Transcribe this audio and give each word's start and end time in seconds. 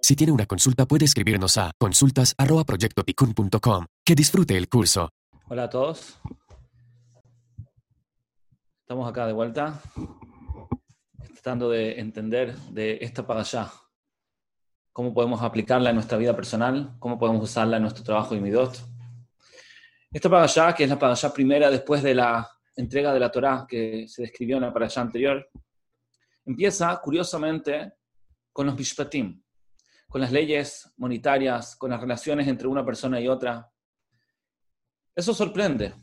Si 0.00 0.14
tiene 0.14 0.32
una 0.32 0.46
consulta 0.46 0.86
puede 0.86 1.04
escribirnos 1.04 1.58
a 1.58 1.72
consultas@proyectoticun.com. 1.76 3.86
Que 4.04 4.14
disfrute 4.14 4.56
el 4.56 4.68
curso. 4.68 5.10
Hola 5.48 5.64
a 5.64 5.68
todos. 5.68 6.20
Estamos 8.82 9.10
acá 9.10 9.26
de 9.26 9.32
vuelta, 9.32 9.82
tratando 11.32 11.68
de 11.70 11.98
entender 11.98 12.56
de 12.70 12.98
esta 13.00 13.26
para 13.26 13.40
allá, 13.40 13.72
cómo 14.92 15.12
podemos 15.12 15.42
aplicarla 15.42 15.90
en 15.90 15.96
nuestra 15.96 16.18
vida 16.18 16.36
personal, 16.36 16.94
cómo 17.00 17.18
podemos 17.18 17.42
usarla 17.42 17.78
en 17.78 17.82
nuestro 17.82 18.04
trabajo 18.04 18.36
y 18.36 18.40
midot. 18.40 18.80
Esta 20.12 20.30
para 20.30 20.44
allá, 20.44 20.72
que 20.72 20.84
es 20.84 20.88
la 20.88 21.00
para 21.00 21.14
allá 21.14 21.32
primera 21.32 21.68
después 21.68 22.04
de 22.04 22.14
la 22.14 22.48
entrega 22.76 23.12
de 23.12 23.20
la 23.20 23.30
Torá 23.30 23.66
que 23.68 24.06
se 24.06 24.22
describió 24.22 24.56
en 24.56 24.62
la 24.62 24.72
para 24.72 24.86
allá 24.86 25.02
anterior, 25.02 25.50
empieza 26.44 27.00
curiosamente 27.02 27.94
con 28.52 28.66
los 28.66 28.76
mishpatim, 28.76 29.42
con 30.08 30.20
las 30.20 30.30
leyes 30.30 30.92
monetarias, 30.96 31.76
con 31.76 31.90
las 31.90 32.00
relaciones 32.00 32.46
entre 32.46 32.68
una 32.68 32.84
persona 32.84 33.20
y 33.20 33.28
otra. 33.28 33.70
Eso 35.14 35.34
sorprende, 35.34 35.94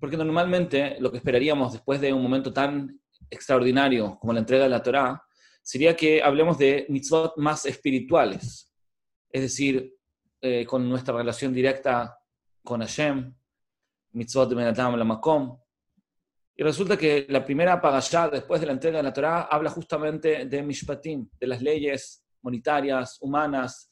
porque 0.00 0.16
normalmente 0.16 0.96
lo 1.00 1.10
que 1.10 1.18
esperaríamos 1.18 1.72
después 1.72 2.00
de 2.00 2.12
un 2.12 2.22
momento 2.22 2.52
tan 2.52 3.00
extraordinario 3.30 4.18
como 4.18 4.32
la 4.32 4.40
entrega 4.40 4.64
de 4.64 4.70
la 4.70 4.82
Torá 4.82 5.22
sería 5.62 5.94
que 5.94 6.22
hablemos 6.22 6.56
de 6.56 6.86
mitzvot 6.88 7.36
más 7.36 7.66
espirituales, 7.66 8.72
es 9.30 9.42
decir, 9.42 9.94
eh, 10.40 10.64
con 10.64 10.88
nuestra 10.88 11.14
relación 11.14 11.52
directa 11.52 12.18
con 12.64 12.80
Hashem, 12.80 13.34
mitzvot 14.12 14.48
de 14.48 14.56
Menatam 14.56 14.96
la 14.96 15.04
Makom. 15.04 15.58
Y 16.60 16.64
resulta 16.64 16.96
que 16.96 17.24
la 17.28 17.44
primera 17.44 17.80
pagayá 17.80 18.28
después 18.28 18.60
de 18.60 18.66
la 18.66 18.72
entrega 18.72 18.96
de 18.96 19.04
la 19.04 19.12
Torá 19.12 19.42
habla 19.42 19.70
justamente 19.70 20.44
de 20.44 20.60
mishpatim, 20.60 21.28
de 21.38 21.46
las 21.46 21.62
leyes 21.62 22.24
monetarias, 22.42 23.16
humanas, 23.20 23.88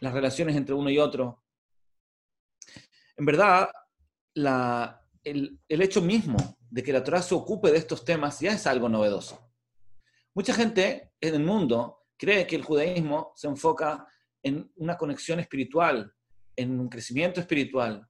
las 0.00 0.12
relaciones 0.12 0.56
entre 0.56 0.74
uno 0.74 0.90
y 0.90 0.98
otro. 0.98 1.44
En 3.16 3.24
verdad, 3.24 3.70
la, 4.34 5.00
el, 5.22 5.60
hecho 5.68 6.02
mismo 6.02 6.58
de 6.68 6.82
que 6.82 6.92
la 6.92 7.04
Torah 7.04 7.22
se 7.22 7.36
ocupe 7.36 7.70
de 7.70 7.78
estos 7.78 8.04
temas 8.04 8.40
ya 8.40 8.50
es 8.50 8.66
algo 8.66 8.88
novedoso. 8.88 9.52
Mucha 10.34 10.52
gente 10.54 11.12
en 11.20 11.36
el 11.36 11.44
mundo 11.44 12.06
cree 12.16 12.48
que 12.48 12.56
el 12.56 12.64
judaísmo 12.64 13.32
se 13.36 13.46
enfoca 13.46 14.08
en 14.42 14.68
una 14.74 14.96
conexión 14.96 15.38
espiritual, 15.38 16.12
en 16.56 16.80
un 16.80 16.88
crecimiento 16.88 17.38
espiritual. 17.38 18.04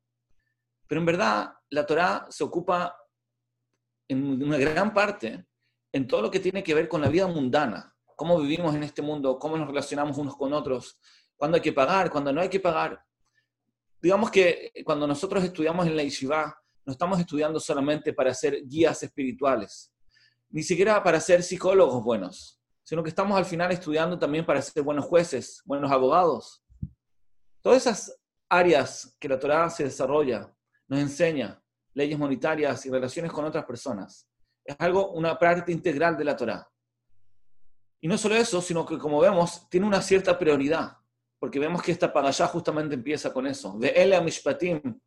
Pero 0.87 0.99
en 0.99 1.07
verdad, 1.07 1.53
la 1.69 1.85
Torah 1.85 2.27
se 2.31 2.43
ocupa 2.43 2.97
en 4.09 4.43
una 4.43 4.57
gran 4.57 4.93
parte 4.93 5.47
en 5.93 6.07
todo 6.07 6.23
lo 6.23 6.31
que 6.31 6.41
tiene 6.41 6.63
que 6.63 6.75
ver 6.75 6.89
con 6.89 7.01
la 7.01 7.09
vida 7.09 7.27
mundana, 7.27 7.95
cómo 8.17 8.41
vivimos 8.41 8.75
en 8.75 8.83
este 8.83 9.03
mundo, 9.03 9.39
cómo 9.39 9.57
nos 9.57 9.69
relacionamos 9.69 10.19
unos 10.19 10.37
con 10.37 10.53
otros, 10.53 10.99
cuándo 11.37 11.57
hay 11.57 11.63
que 11.63 11.73
pagar, 11.73 12.11
cuándo 12.11 12.33
no 12.33 12.41
hay 12.41 12.49
que 12.49 12.61
pagar. 12.61 13.03
Digamos 14.01 14.31
que 14.31 14.73
cuando 14.85 15.07
nosotros 15.07 15.43
estudiamos 15.43 15.87
en 15.87 15.97
la 15.97 16.03
Yeshiva, 16.03 16.57
no 16.85 16.93
estamos 16.93 17.19
estudiando 17.21 17.61
solamente 17.61 18.13
para 18.13 18.33
ser 18.35 18.67
guías 18.67 19.03
espirituales, 19.03 19.93
ni 20.51 20.63
siquiera 20.63 21.03
para 21.03 21.21
ser 21.21 21.43
psicólogos 21.43 22.03
buenos, 22.03 22.61
sino 22.83 23.03
que 23.03 23.11
estamos 23.11 23.37
al 23.37 23.45
final 23.45 23.71
estudiando 23.73 24.19
también 24.19 24.47
para 24.47 24.63
ser 24.63 24.83
buenos 24.83 25.05
jueces, 25.05 25.63
buenos 25.65 25.91
abogados. 25.91 26.63
Todas 27.61 27.87
esas 27.87 28.19
áreas 28.49 29.17
que 29.21 29.29
la 29.29 29.39
Torah 29.39 29.69
se 29.69 29.85
desarrolla, 29.85 30.53
nos 30.87 31.01
enseña 31.01 31.63
leyes 31.99 32.19
monetarias 32.19 32.87
y 32.87 32.91
relaciones 32.91 33.31
con 33.33 33.45
otras 33.45 33.65
personas. 33.65 34.29
Es 34.65 34.77
algo, 34.79 35.11
una 35.13 35.39
parte 35.39 35.73
integral 35.73 36.17
de 36.17 36.25
la 36.25 36.37
Torah. 36.37 36.67
Y 38.01 38.09
no 38.09 38.17
solo 38.17 38.37
eso, 38.37 38.63
sino 38.63 38.87
que 38.87 38.97
como 38.99 39.21
vemos, 39.21 39.69
tiene 39.69 39.87
una 39.87 40.01
cierta 40.01 40.39
prioridad, 40.39 40.97
porque 41.39 41.59
vemos 41.59 41.83
que 41.83 41.93
esta 41.93 42.13
allá 42.15 42.47
justamente 42.47 42.95
empieza 42.95 43.33
con 43.33 43.47
eso. 43.47 43.77
De 43.79 43.89
él 43.89 44.13
a 44.13 44.21
Mishpatim, 44.21 45.01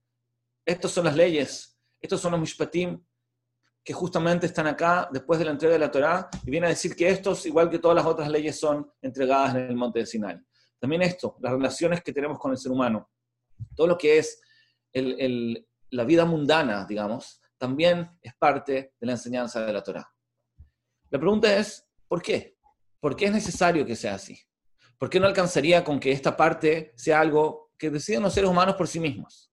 estas 0.65 0.91
son 0.91 1.05
las 1.05 1.15
leyes 1.15 1.71
estos 2.01 2.19
son 2.19 2.31
los 2.31 2.41
mishpatim 2.41 2.99
que 3.83 3.93
justamente 3.93 4.47
están 4.47 4.67
acá 4.67 5.07
después 5.11 5.39
de 5.39 5.45
la 5.45 5.51
entrega 5.51 5.73
de 5.73 5.79
la 5.79 5.91
Torá 5.91 6.29
y 6.43 6.51
viene 6.51 6.67
a 6.67 6.69
decir 6.69 6.95
que 6.95 7.09
estos, 7.09 7.45
igual 7.45 7.69
que 7.69 7.79
todas 7.79 7.95
las 7.95 8.05
otras 8.05 8.29
leyes, 8.29 8.59
son 8.59 8.91
entregadas 9.01 9.55
en 9.55 9.61
el 9.69 9.75
monte 9.75 9.99
de 9.99 10.05
Sinai. 10.05 10.39
También 10.79 11.03
esto, 11.03 11.37
las 11.39 11.51
relaciones 11.51 12.01
que 12.03 12.11
tenemos 12.11 12.37
con 12.39 12.51
el 12.51 12.57
ser 12.57 12.71
humano, 12.71 13.09
todo 13.75 13.87
lo 13.87 13.97
que 13.97 14.17
es 14.17 14.41
la 15.91 16.03
vida 16.03 16.25
mundana, 16.25 16.85
digamos, 16.85 17.41
también 17.57 18.09
es 18.21 18.33
parte 18.35 18.93
de 18.99 19.05
la 19.05 19.13
enseñanza 19.13 19.63
de 19.65 19.73
la 19.73 19.83
Torá. 19.83 20.09
La 21.09 21.19
pregunta 21.19 21.55
es, 21.55 21.85
¿por 22.07 22.21
qué? 22.21 22.57
¿Por 22.99 23.15
qué 23.15 23.25
es 23.25 23.31
necesario 23.31 23.85
que 23.85 23.95
sea 23.95 24.15
así? 24.15 24.39
¿Por 24.97 25.09
qué 25.09 25.19
no 25.19 25.27
alcanzaría 25.27 25.83
con 25.83 25.99
que 25.99 26.11
esta 26.11 26.35
parte 26.35 26.93
sea 26.95 27.19
algo 27.19 27.71
que 27.77 27.89
deciden 27.89 28.23
los 28.23 28.33
seres 28.33 28.49
humanos 28.49 28.75
por 28.75 28.87
sí 28.87 28.99
mismos? 28.99 29.51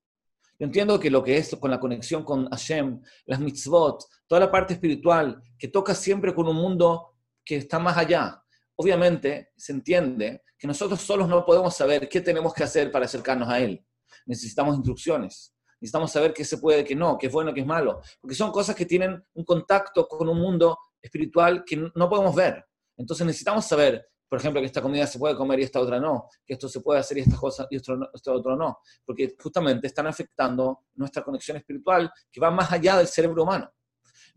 Yo 0.59 0.66
entiendo 0.66 0.98
que 0.98 1.10
lo 1.10 1.22
que 1.22 1.37
es 1.37 1.54
con 1.56 1.71
la 1.71 1.78
conexión 1.78 2.25
con 2.25 2.48
Hashem, 2.50 3.00
las 3.27 3.41
mitzvot, 3.41 4.04
toda 4.27 4.41
la 4.41 4.50
parte 4.50 4.75
espiritual, 4.75 5.41
que 5.59 5.69
toca 5.69 5.94
siempre 5.94 6.34
con 6.34 6.48
un 6.48 6.56
mundo 6.56 7.16
que 7.44 7.56
está 7.56 7.78
más 7.78 7.97
allá. 7.97 8.43
Obviamente 8.77 9.53
se 9.56 9.72
entiende 9.72 10.43
que 10.59 10.66
nosotros 10.66 11.00
solos 11.00 11.28
no 11.28 11.44
podemos 11.44 11.77
saber 11.77 12.09
qué 12.09 12.21
tenemos 12.21 12.53
que 12.53 12.65
hacer 12.65 12.91
para 12.91 13.04
acercarnos 13.04 13.48
a 13.48 13.60
Él. 13.60 13.84
Necesitamos 14.27 14.77
instrucciones. 14.77 15.54
Necesitamos 15.81 16.11
saber 16.11 16.33
qué 16.34 16.44
se 16.44 16.59
puede, 16.59 16.84
qué 16.84 16.94
no, 16.94 17.16
qué 17.19 17.28
es 17.28 17.33
bueno, 17.33 17.55
qué 17.55 17.61
es 17.61 17.66
malo. 17.66 18.00
Porque 18.21 18.34
son 18.34 18.50
cosas 18.50 18.75
que 18.75 18.87
tienen 18.87 19.22
un 19.34 19.44
contacto 19.44 20.06
con 20.09 20.28
un 20.28 20.39
mundo 20.39 20.78
espiritual 21.00 21.65
que 21.65 21.77
no 21.77 22.09
podemos 22.09 22.34
ver. 22.34 22.65
Entonces 22.97 23.27
necesitamos 23.27 23.65
saber 23.65 24.09
por 24.28 24.39
ejemplo, 24.39 24.61
que 24.61 24.66
esta 24.66 24.83
comida 24.83 25.06
se 25.06 25.19
puede 25.19 25.37
comer 25.37 25.61
y 25.61 25.62
esta 25.62 25.81
otra 25.81 25.99
no, 25.99 26.28
que 26.44 26.53
esto 26.55 26.69
se 26.69 26.81
puede 26.81 27.00
hacer 27.00 27.19
y 27.19 27.21
esta 27.22 27.37
cosa 27.37 27.66
y 27.71 27.77
esto, 27.77 27.99
otro 28.27 28.56
no, 28.56 28.81
porque 29.05 29.34
justamente 29.41 29.87
están 29.87 30.06
afectando 30.06 30.84
nuestra 30.94 31.22
conexión 31.22 31.56
espiritual 31.56 32.10
que 32.31 32.41
va 32.41 32.50
más 32.50 32.71
allá 32.71 32.99
del 32.99 33.06
cerebro 33.06 33.45
humano. 33.45 33.71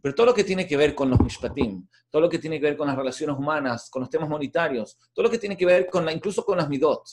Pero 0.01 0.15
todo 0.15 0.27
lo 0.27 0.33
que 0.33 0.43
tiene 0.43 0.65
que 0.65 0.77
ver 0.77 0.95
con 0.95 1.09
los 1.09 1.19
mishpatim, 1.19 1.87
todo 2.09 2.21
lo 2.21 2.29
que 2.29 2.39
tiene 2.39 2.59
que 2.59 2.67
ver 2.67 2.77
con 2.77 2.87
las 2.87 2.95
relaciones 2.95 3.37
humanas, 3.37 3.89
con 3.89 4.01
los 4.01 4.09
temas 4.09 4.29
monetarios, 4.29 4.97
todo 5.13 5.23
lo 5.23 5.29
que 5.29 5.37
tiene 5.37 5.57
que 5.57 5.65
ver 5.65 5.89
con 5.89 6.05
la, 6.05 6.13
incluso 6.13 6.43
con 6.43 6.57
las 6.57 6.69
midot, 6.69 7.03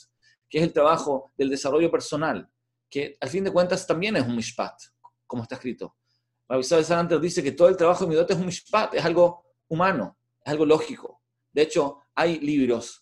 que 0.49 0.59
es 0.59 0.63
el 0.63 0.73
trabajo 0.73 1.31
del 1.37 1.49
desarrollo 1.49 1.91
personal, 1.91 2.49
que 2.89 3.17
al 3.19 3.29
fin 3.29 3.43
de 3.43 3.51
cuentas 3.51 3.85
también 3.85 4.15
es 4.15 4.25
un 4.25 4.35
mishpat, 4.35 4.75
como 5.27 5.43
está 5.43 5.55
escrito. 5.55 5.95
Rabbi 6.47 6.63
Saranter 6.63 7.19
dice 7.19 7.43
que 7.43 7.51
todo 7.51 7.67
el 7.67 7.77
trabajo 7.77 8.05
de 8.05 8.09
midot 8.09 8.29
es 8.31 8.37
un 8.37 8.45
mishpat, 8.45 8.95
es 8.95 9.05
algo 9.05 9.45
humano, 9.67 10.17
es 10.43 10.51
algo 10.51 10.65
lógico. 10.65 11.21
De 11.51 11.61
hecho, 11.61 11.99
hay 12.15 12.39
libros, 12.39 13.01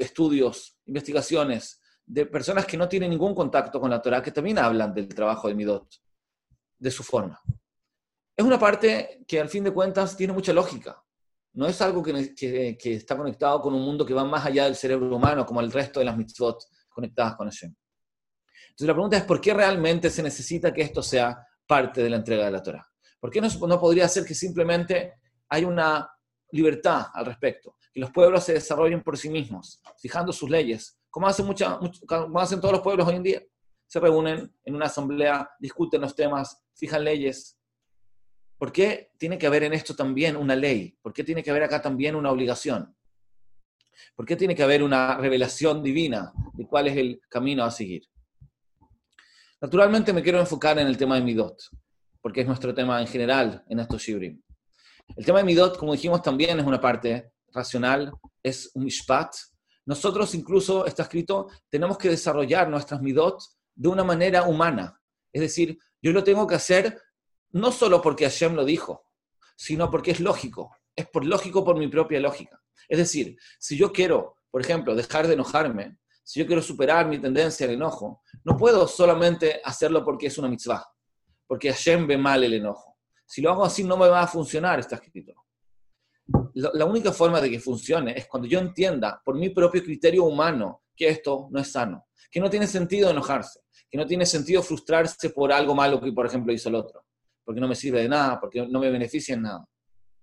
estudios, 0.00 0.78
investigaciones 0.86 1.80
de 2.04 2.26
personas 2.26 2.66
que 2.66 2.76
no 2.76 2.88
tienen 2.88 3.10
ningún 3.10 3.34
contacto 3.34 3.80
con 3.80 3.90
la 3.90 4.02
Torah 4.02 4.22
que 4.22 4.32
también 4.32 4.58
hablan 4.58 4.92
del 4.92 5.08
trabajo 5.08 5.48
de 5.48 5.54
Midot, 5.54 5.88
de 6.78 6.90
su 6.90 7.02
forma. 7.02 7.40
Es 8.36 8.44
una 8.44 8.58
parte 8.58 9.24
que 9.26 9.40
al 9.40 9.48
fin 9.48 9.64
de 9.64 9.72
cuentas 9.72 10.16
tiene 10.16 10.32
mucha 10.32 10.52
lógica. 10.52 11.02
No 11.54 11.66
es 11.66 11.80
algo 11.82 12.02
que, 12.02 12.34
que, 12.34 12.94
está 12.94 13.16
conectado 13.16 13.60
con 13.60 13.74
un 13.74 13.82
mundo 13.82 14.06
que 14.06 14.14
va 14.14 14.24
más 14.24 14.44
allá 14.46 14.64
del 14.64 14.74
cerebro 14.74 15.14
humano, 15.14 15.44
como 15.44 15.60
el 15.60 15.70
resto 15.70 16.00
de 16.00 16.06
las 16.06 16.16
mitzvot 16.16 16.62
conectadas 16.88 17.36
con 17.36 17.48
Hashem. 17.48 17.74
Entonces 18.72 18.86
la 18.86 18.94
pregunta 18.94 19.16
es, 19.16 19.24
¿por 19.24 19.40
qué 19.40 19.54
realmente 19.54 20.10
se 20.10 20.22
necesita 20.22 20.72
que 20.72 20.82
esto 20.82 21.02
sea 21.02 21.46
parte 21.66 22.02
de 22.02 22.10
la 22.10 22.16
entrega 22.16 22.44
de 22.44 22.50
la 22.50 22.62
Torah? 22.62 22.86
¿Por 23.20 23.30
qué 23.30 23.40
no, 23.40 23.48
no 23.66 23.80
podría 23.80 24.08
ser 24.08 24.24
que 24.24 24.34
simplemente 24.34 25.14
hay 25.48 25.64
una 25.64 26.10
libertad 26.50 27.06
al 27.14 27.26
respecto? 27.26 27.76
que 27.92 28.00
los 28.00 28.10
pueblos 28.10 28.44
se 28.44 28.54
desarrollen 28.54 29.02
por 29.02 29.18
sí 29.18 29.28
mismos, 29.28 29.80
fijando 29.98 30.32
sus 30.32 30.48
leyes, 30.48 30.98
como 31.10 31.26
hacen, 31.26 31.44
mucha, 31.44 31.78
como 32.06 32.40
hacen 32.40 32.60
todos 32.60 32.72
los 32.72 32.80
pueblos 32.80 33.06
hoy 33.06 33.16
en 33.16 33.22
día. 33.22 33.42
Se 33.86 34.00
reúnen 34.00 34.50
en 34.64 34.74
una 34.74 34.86
asamblea, 34.86 35.50
discuten 35.58 36.00
los 36.00 36.16
temas, 36.16 36.62
fijan 36.74 37.04
leyes. 37.04 37.58
¿Por 38.56 38.72
qué 38.72 39.10
tiene 39.18 39.36
que 39.36 39.46
haber 39.46 39.64
en 39.64 39.74
esto 39.74 39.94
también 39.94 40.36
una 40.36 40.56
ley? 40.56 40.96
¿Por 41.02 41.12
qué 41.12 41.22
tiene 41.22 41.42
que 41.42 41.50
haber 41.50 41.64
acá 41.64 41.82
también 41.82 42.16
una 42.16 42.30
obligación? 42.30 42.96
¿Por 44.16 44.24
qué 44.24 44.36
tiene 44.36 44.54
que 44.54 44.62
haber 44.62 44.82
una 44.82 45.18
revelación 45.18 45.82
divina 45.82 46.32
de 46.54 46.66
cuál 46.66 46.88
es 46.88 46.96
el 46.96 47.20
camino 47.28 47.62
a 47.62 47.70
seguir? 47.70 48.04
Naturalmente 49.62 50.12
me 50.12 50.24
quiero 50.24 50.40
enfocar 50.40 50.76
en 50.80 50.88
el 50.88 50.96
tema 50.96 51.14
de 51.14 51.20
Midot, 51.20 51.56
porque 52.20 52.40
es 52.40 52.48
nuestro 52.48 52.74
tema 52.74 53.00
en 53.00 53.06
general 53.06 53.64
en 53.68 53.78
estos 53.78 54.02
Shibrim. 54.02 54.42
El 55.14 55.24
tema 55.24 55.38
de 55.38 55.44
Midot, 55.44 55.78
como 55.78 55.92
dijimos, 55.92 56.20
también 56.20 56.58
es 56.58 56.66
una 56.66 56.80
parte 56.80 57.30
racional, 57.52 58.12
es 58.42 58.72
un 58.74 58.82
mishpat. 58.82 59.32
Nosotros 59.86 60.34
incluso, 60.34 60.84
está 60.84 61.04
escrito, 61.04 61.46
tenemos 61.68 61.96
que 61.96 62.08
desarrollar 62.08 62.68
nuestras 62.68 63.00
midot 63.00 63.40
de 63.72 63.88
una 63.88 64.02
manera 64.02 64.48
humana. 64.48 65.00
Es 65.32 65.42
decir, 65.42 65.78
yo 66.02 66.10
lo 66.10 66.24
tengo 66.24 66.44
que 66.44 66.56
hacer 66.56 67.00
no 67.52 67.70
solo 67.70 68.02
porque 68.02 68.24
Hashem 68.24 68.54
lo 68.56 68.64
dijo, 68.64 69.06
sino 69.54 69.92
porque 69.92 70.10
es 70.10 70.18
lógico. 70.18 70.76
Es 70.96 71.06
por 71.06 71.24
lógico 71.24 71.64
por 71.64 71.78
mi 71.78 71.86
propia 71.86 72.18
lógica. 72.18 72.60
Es 72.88 72.98
decir, 72.98 73.36
si 73.60 73.76
yo 73.76 73.92
quiero, 73.92 74.38
por 74.50 74.60
ejemplo, 74.60 74.96
dejar 74.96 75.28
de 75.28 75.34
enojarme, 75.34 75.98
si 76.22 76.40
yo 76.40 76.46
quiero 76.46 76.62
superar 76.62 77.06
mi 77.08 77.18
tendencia 77.18 77.66
al 77.66 77.72
enojo, 77.72 78.22
no 78.44 78.56
puedo 78.56 78.86
solamente 78.86 79.60
hacerlo 79.64 80.04
porque 80.04 80.26
es 80.26 80.38
una 80.38 80.48
mitzvah, 80.48 80.84
porque 81.46 81.70
Hashem 81.70 82.06
ve 82.06 82.16
mal 82.16 82.44
el 82.44 82.54
enojo 82.54 82.96
Si 83.26 83.42
lo 83.42 83.50
hago 83.50 83.64
así 83.64 83.84
no 83.84 83.96
me 83.96 84.08
va 84.08 84.22
a 84.22 84.26
funcionar, 84.26 84.78
está 84.80 84.96
escrito. 84.96 85.32
La 86.54 86.84
única 86.84 87.12
forma 87.12 87.40
de 87.40 87.50
que 87.50 87.60
funcione 87.60 88.16
es 88.16 88.26
cuando 88.26 88.48
yo 88.48 88.58
entienda 88.58 89.20
por 89.24 89.36
mi 89.36 89.50
propio 89.50 89.82
criterio 89.82 90.24
humano 90.24 90.82
que 90.94 91.08
esto 91.08 91.48
no 91.50 91.60
es 91.60 91.72
sano, 91.72 92.06
que 92.30 92.40
no 92.40 92.48
tiene 92.48 92.66
sentido 92.66 93.10
enojarse, 93.10 93.60
que 93.90 93.98
no 93.98 94.06
tiene 94.06 94.24
sentido 94.24 94.62
frustrarse 94.62 95.30
por 95.30 95.52
algo 95.52 95.74
malo 95.74 96.00
que, 96.00 96.12
por 96.12 96.26
ejemplo, 96.26 96.52
hizo 96.52 96.68
el 96.68 96.76
otro, 96.76 97.04
porque 97.44 97.60
no 97.60 97.68
me 97.68 97.74
sirve 97.74 98.02
de 98.02 98.08
nada, 98.08 98.38
porque 98.38 98.66
no 98.66 98.80
me 98.80 98.90
beneficia 98.90 99.34
en 99.34 99.42
nada, 99.42 99.66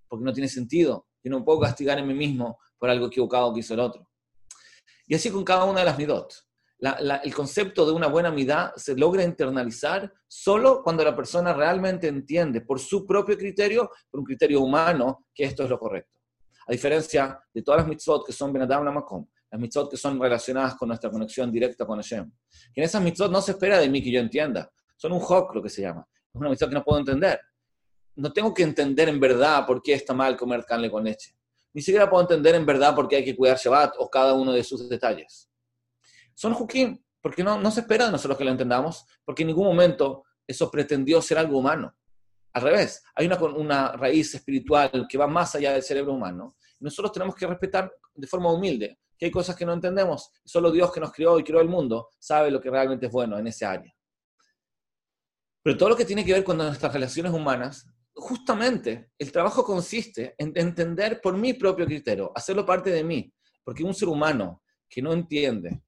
porque 0.07 0.25
no 0.25 0.33
tiene 0.33 0.47
sentido. 0.47 1.07
Yo 1.23 1.31
no 1.31 1.43
puedo 1.43 1.59
castigar 1.59 1.99
en 1.99 2.07
mí 2.07 2.13
mismo 2.13 2.57
por 2.77 2.89
algo 2.89 3.07
equivocado 3.07 3.53
que 3.53 3.59
hizo 3.59 3.73
el 3.73 3.81
otro. 3.81 4.08
Y 5.09 5.15
así 5.15 5.31
con 5.31 5.43
cada 5.43 5.65
una 5.65 5.79
de 5.79 5.85
las 5.87 5.97
midot. 5.97 6.31
el 7.23 7.33
concepto 7.33 7.83
de 7.83 7.91
una 7.93 8.05
buena 8.05 8.29
midá 8.29 8.71
se 8.75 8.95
logra 8.95 9.23
internalizar 9.23 10.13
solo 10.27 10.83
cuando 10.83 11.03
la 11.03 11.15
persona 11.15 11.51
realmente 11.51 12.07
entiende 12.07 12.61
por 12.61 12.79
su 12.79 13.07
propio 13.07 13.35
criterio, 13.35 13.89
por 14.11 14.19
un 14.19 14.25
criterio 14.27 14.61
humano, 14.61 15.25
que 15.33 15.45
esto 15.45 15.63
es 15.63 15.69
lo 15.69 15.79
correcto. 15.79 16.19
A 16.67 16.71
diferencia 16.71 17.43
de 17.51 17.63
todas 17.63 17.81
las 17.81 17.87
mitzvot 17.87 18.23
que 18.23 18.31
son 18.31 18.53
Benadam 18.53 18.93
Makom, 18.93 19.25
las 19.49 19.59
mitzvot 19.59 19.89
que 19.89 19.97
son 19.97 20.21
relacionadas 20.21 20.75
con 20.75 20.89
nuestra 20.89 21.09
conexión 21.09 21.51
directa 21.51 21.87
con 21.87 21.97
Hashem. 21.97 22.31
Que 22.71 22.81
en 22.81 22.85
esas 22.85 23.01
mitzvot 23.01 23.31
no 23.31 23.41
se 23.41 23.53
espera 23.53 23.79
de 23.79 23.89
mí 23.89 24.03
que 24.03 24.11
yo 24.11 24.19
entienda. 24.19 24.71
Son 24.95 25.11
un 25.11 25.21
hok, 25.27 25.55
lo 25.55 25.63
que 25.63 25.69
se 25.69 25.81
llama. 25.81 26.07
Es 26.31 26.39
una 26.39 26.51
mitzvot 26.51 26.69
que 26.69 26.75
no 26.75 26.83
puedo 26.83 26.99
entender. 26.99 27.39
No 28.15 28.31
tengo 28.31 28.53
que 28.53 28.61
entender 28.61 29.09
en 29.09 29.19
verdad 29.19 29.65
por 29.65 29.81
qué 29.81 29.93
está 29.93 30.13
mal 30.13 30.37
comer 30.37 30.63
carne 30.65 30.91
con 30.91 31.03
leche. 31.03 31.33
Ni 31.73 31.81
siquiera 31.81 32.09
puedo 32.09 32.23
entender 32.23 32.55
en 32.55 32.65
verdad 32.65 32.95
por 32.95 33.07
qué 33.07 33.17
hay 33.17 33.25
que 33.25 33.35
cuidar 33.35 33.57
Shabbat 33.57 33.95
o 33.99 34.09
cada 34.09 34.33
uno 34.33 34.51
de 34.51 34.63
sus 34.63 34.89
detalles. 34.89 35.49
Son 36.33 36.53
hukim, 36.53 37.01
porque 37.21 37.43
no, 37.43 37.59
no 37.59 37.69
se 37.71 37.81
espera 37.81 38.05
de 38.05 38.11
nosotros 38.11 38.37
que 38.37 38.45
lo 38.45 38.51
entendamos, 38.51 39.05
porque 39.25 39.43
en 39.43 39.47
ningún 39.47 39.67
momento 39.67 40.23
eso 40.47 40.71
pretendió 40.71 41.21
ser 41.21 41.37
algo 41.37 41.59
humano. 41.59 41.95
Al 42.53 42.63
revés, 42.63 43.03
hay 43.15 43.27
una, 43.27 43.91
raíz 43.91 44.33
espiritual 44.33 45.05
que 45.07 45.17
va 45.17 45.27
más 45.27 45.53
allá 45.55 45.73
del 45.73 45.83
cerebro 45.83 46.13
humano. 46.13 46.55
Nosotros 46.79 47.11
tenemos 47.11 47.35
que 47.35 47.45
respetar 47.45 47.91
de 48.15 48.27
forma 48.27 48.51
humilde 48.51 48.99
que 49.17 49.25
hay 49.25 49.31
cosas 49.31 49.55
que 49.55 49.65
no 49.65 49.73
entendemos. 49.73 50.31
Solo 50.43 50.71
Dios 50.71 50.91
que 50.91 50.99
nos 50.99 51.11
creó 51.11 51.37
y 51.37 51.43
creó 51.43 51.61
el 51.61 51.67
mundo 51.67 52.09
sabe 52.17 52.49
lo 52.49 52.59
que 52.59 52.69
realmente 52.69 53.05
es 53.05 53.11
bueno 53.11 53.37
en 53.37 53.47
ese 53.47 53.65
área. 53.65 53.93
Pero 55.61 55.77
todo 55.77 55.89
lo 55.89 55.95
que 55.95 56.05
tiene 56.05 56.25
que 56.25 56.33
ver 56.33 56.43
con 56.43 56.57
nuestras 56.57 56.93
relaciones 56.93 57.33
humanas, 57.33 57.85
justamente 58.19 59.11
el 59.17 59.31
trabajo 59.31 59.63
consiste 59.63 60.35
en 60.37 60.51
entender 60.55 61.21
por 61.21 61.37
mi 61.37 61.53
propio 61.53 61.85
criterio, 61.85 62.31
hacerlo 62.35 62.65
parte 62.65 62.89
de 62.89 63.03
mí. 63.03 63.33
Porque 63.63 63.83
un 63.83 63.93
ser 63.93 64.09
humano 64.09 64.63
que 64.89 65.01
no 65.01 65.13
entiende, 65.13 65.81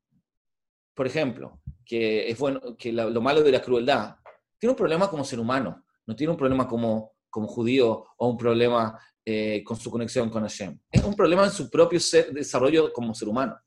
por 0.94 1.07
ejemplo, 1.07 1.62
que 1.86 2.30
es 2.30 2.38
bueno, 2.38 2.62
que 2.78 2.92
lo 2.92 3.22
malo 3.22 3.42
de 3.42 3.51
la 3.51 3.62
crueldad, 3.62 4.16
tiene 4.57 4.72
un 4.72 4.78
problema 4.78 5.10
como 5.10 5.24
ser 5.24 5.39
humano, 5.39 5.83
no 6.06 6.16
tiene 6.16 6.31
un 6.31 6.38
problema 6.38 6.68
como, 6.68 7.13
como 7.30 7.48
judío 7.48 8.06
o 8.18 8.30
un 8.30 8.38
problema 8.38 9.00
eh, 9.25 9.63
con 9.63 9.78
su 9.78 9.89
conexión 9.89 10.30
con 10.30 10.44
Hashem. 10.44 10.80
Es 10.92 11.04
un 11.04 11.16
problema 11.16 11.45
en 11.45 11.51
su 11.51 11.69
propio 11.69 12.00
desarrollo 12.31 12.92
como 12.94 13.13
ser 13.13 13.28
humano. 13.28 13.57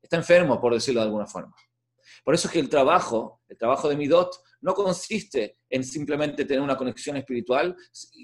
Está 0.00 0.16
enfermo, 0.16 0.60
por 0.60 0.72
decirlo 0.72 1.00
de 1.00 1.06
alguna 1.06 1.26
forma. 1.26 1.54
Por 2.24 2.34
eso 2.34 2.48
es 2.48 2.52
que 2.52 2.60
el 2.60 2.68
trabajo, 2.68 3.40
el 3.48 3.56
trabajo 3.56 3.88
de 3.88 3.96
Midot, 3.96 4.30
no 4.60 4.74
consiste 4.74 5.58
en 5.68 5.82
simplemente 5.84 6.44
tener 6.44 6.62
una 6.62 6.76
conexión 6.76 7.16
espiritual, 7.16 7.76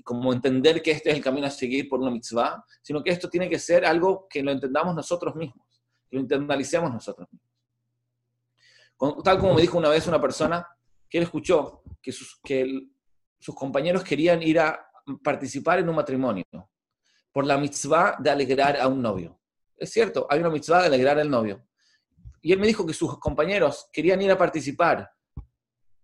como 0.05 0.33
entender 0.33 0.83
que 0.83 0.91
este 0.91 1.11
es 1.11 1.17
el 1.17 1.23
camino 1.23 1.47
a 1.47 1.51
seguir 1.51 1.89
por 1.89 2.01
una 2.01 2.11
mitzvah, 2.11 2.63
sino 2.83 3.03
que 3.03 3.11
esto 3.11 3.29
tiene 3.31 3.49
que 3.49 3.59
ser 3.59 3.87
algo 3.87 4.27
que 4.29 4.43
lo 4.43 4.51
entendamos 4.51 4.95
nosotros 4.95 5.35
mismos, 5.35 5.67
que 6.09 6.17
lo 6.17 6.23
internalicemos 6.23 6.93
nosotros 6.93 7.29
mismos. 7.31 9.23
Tal 9.23 9.39
como 9.39 9.55
me 9.55 9.63
dijo 9.63 9.79
una 9.79 9.89
vez 9.89 10.07
una 10.07 10.21
persona 10.21 10.67
que 11.09 11.19
él 11.19 11.25
escuchó 11.25 11.83
que 12.03 12.13
sus, 12.13 12.41
que 12.43 12.89
sus 13.39 13.55
compañeros 13.55 14.03
querían 14.03 14.43
ir 14.43 14.59
a 14.59 14.87
participar 15.23 15.79
en 15.79 15.89
un 15.89 15.97
matrimonio 15.97 16.45
por 17.33 17.47
la 17.47 17.59
mitzvah 17.59 18.17
de 18.19 18.31
alegrar 18.31 18.79
a 18.81 18.89
un 18.89 19.03
novio. 19.03 19.39
Es 19.77 19.91
cierto, 19.91 20.27
hay 20.31 20.41
una 20.41 20.51
mitzvah 20.51 20.81
de 20.81 20.87
alegrar 20.87 21.19
al 21.19 21.31
novio. 21.31 21.63
Y 22.47 22.53
él 22.53 22.61
me 22.61 22.69
dijo 22.69 22.87
que 22.87 22.95
sus 22.95 23.19
compañeros 23.19 23.89
querían 23.93 24.23
ir 24.23 24.31
a 24.31 24.39
participar 24.39 25.11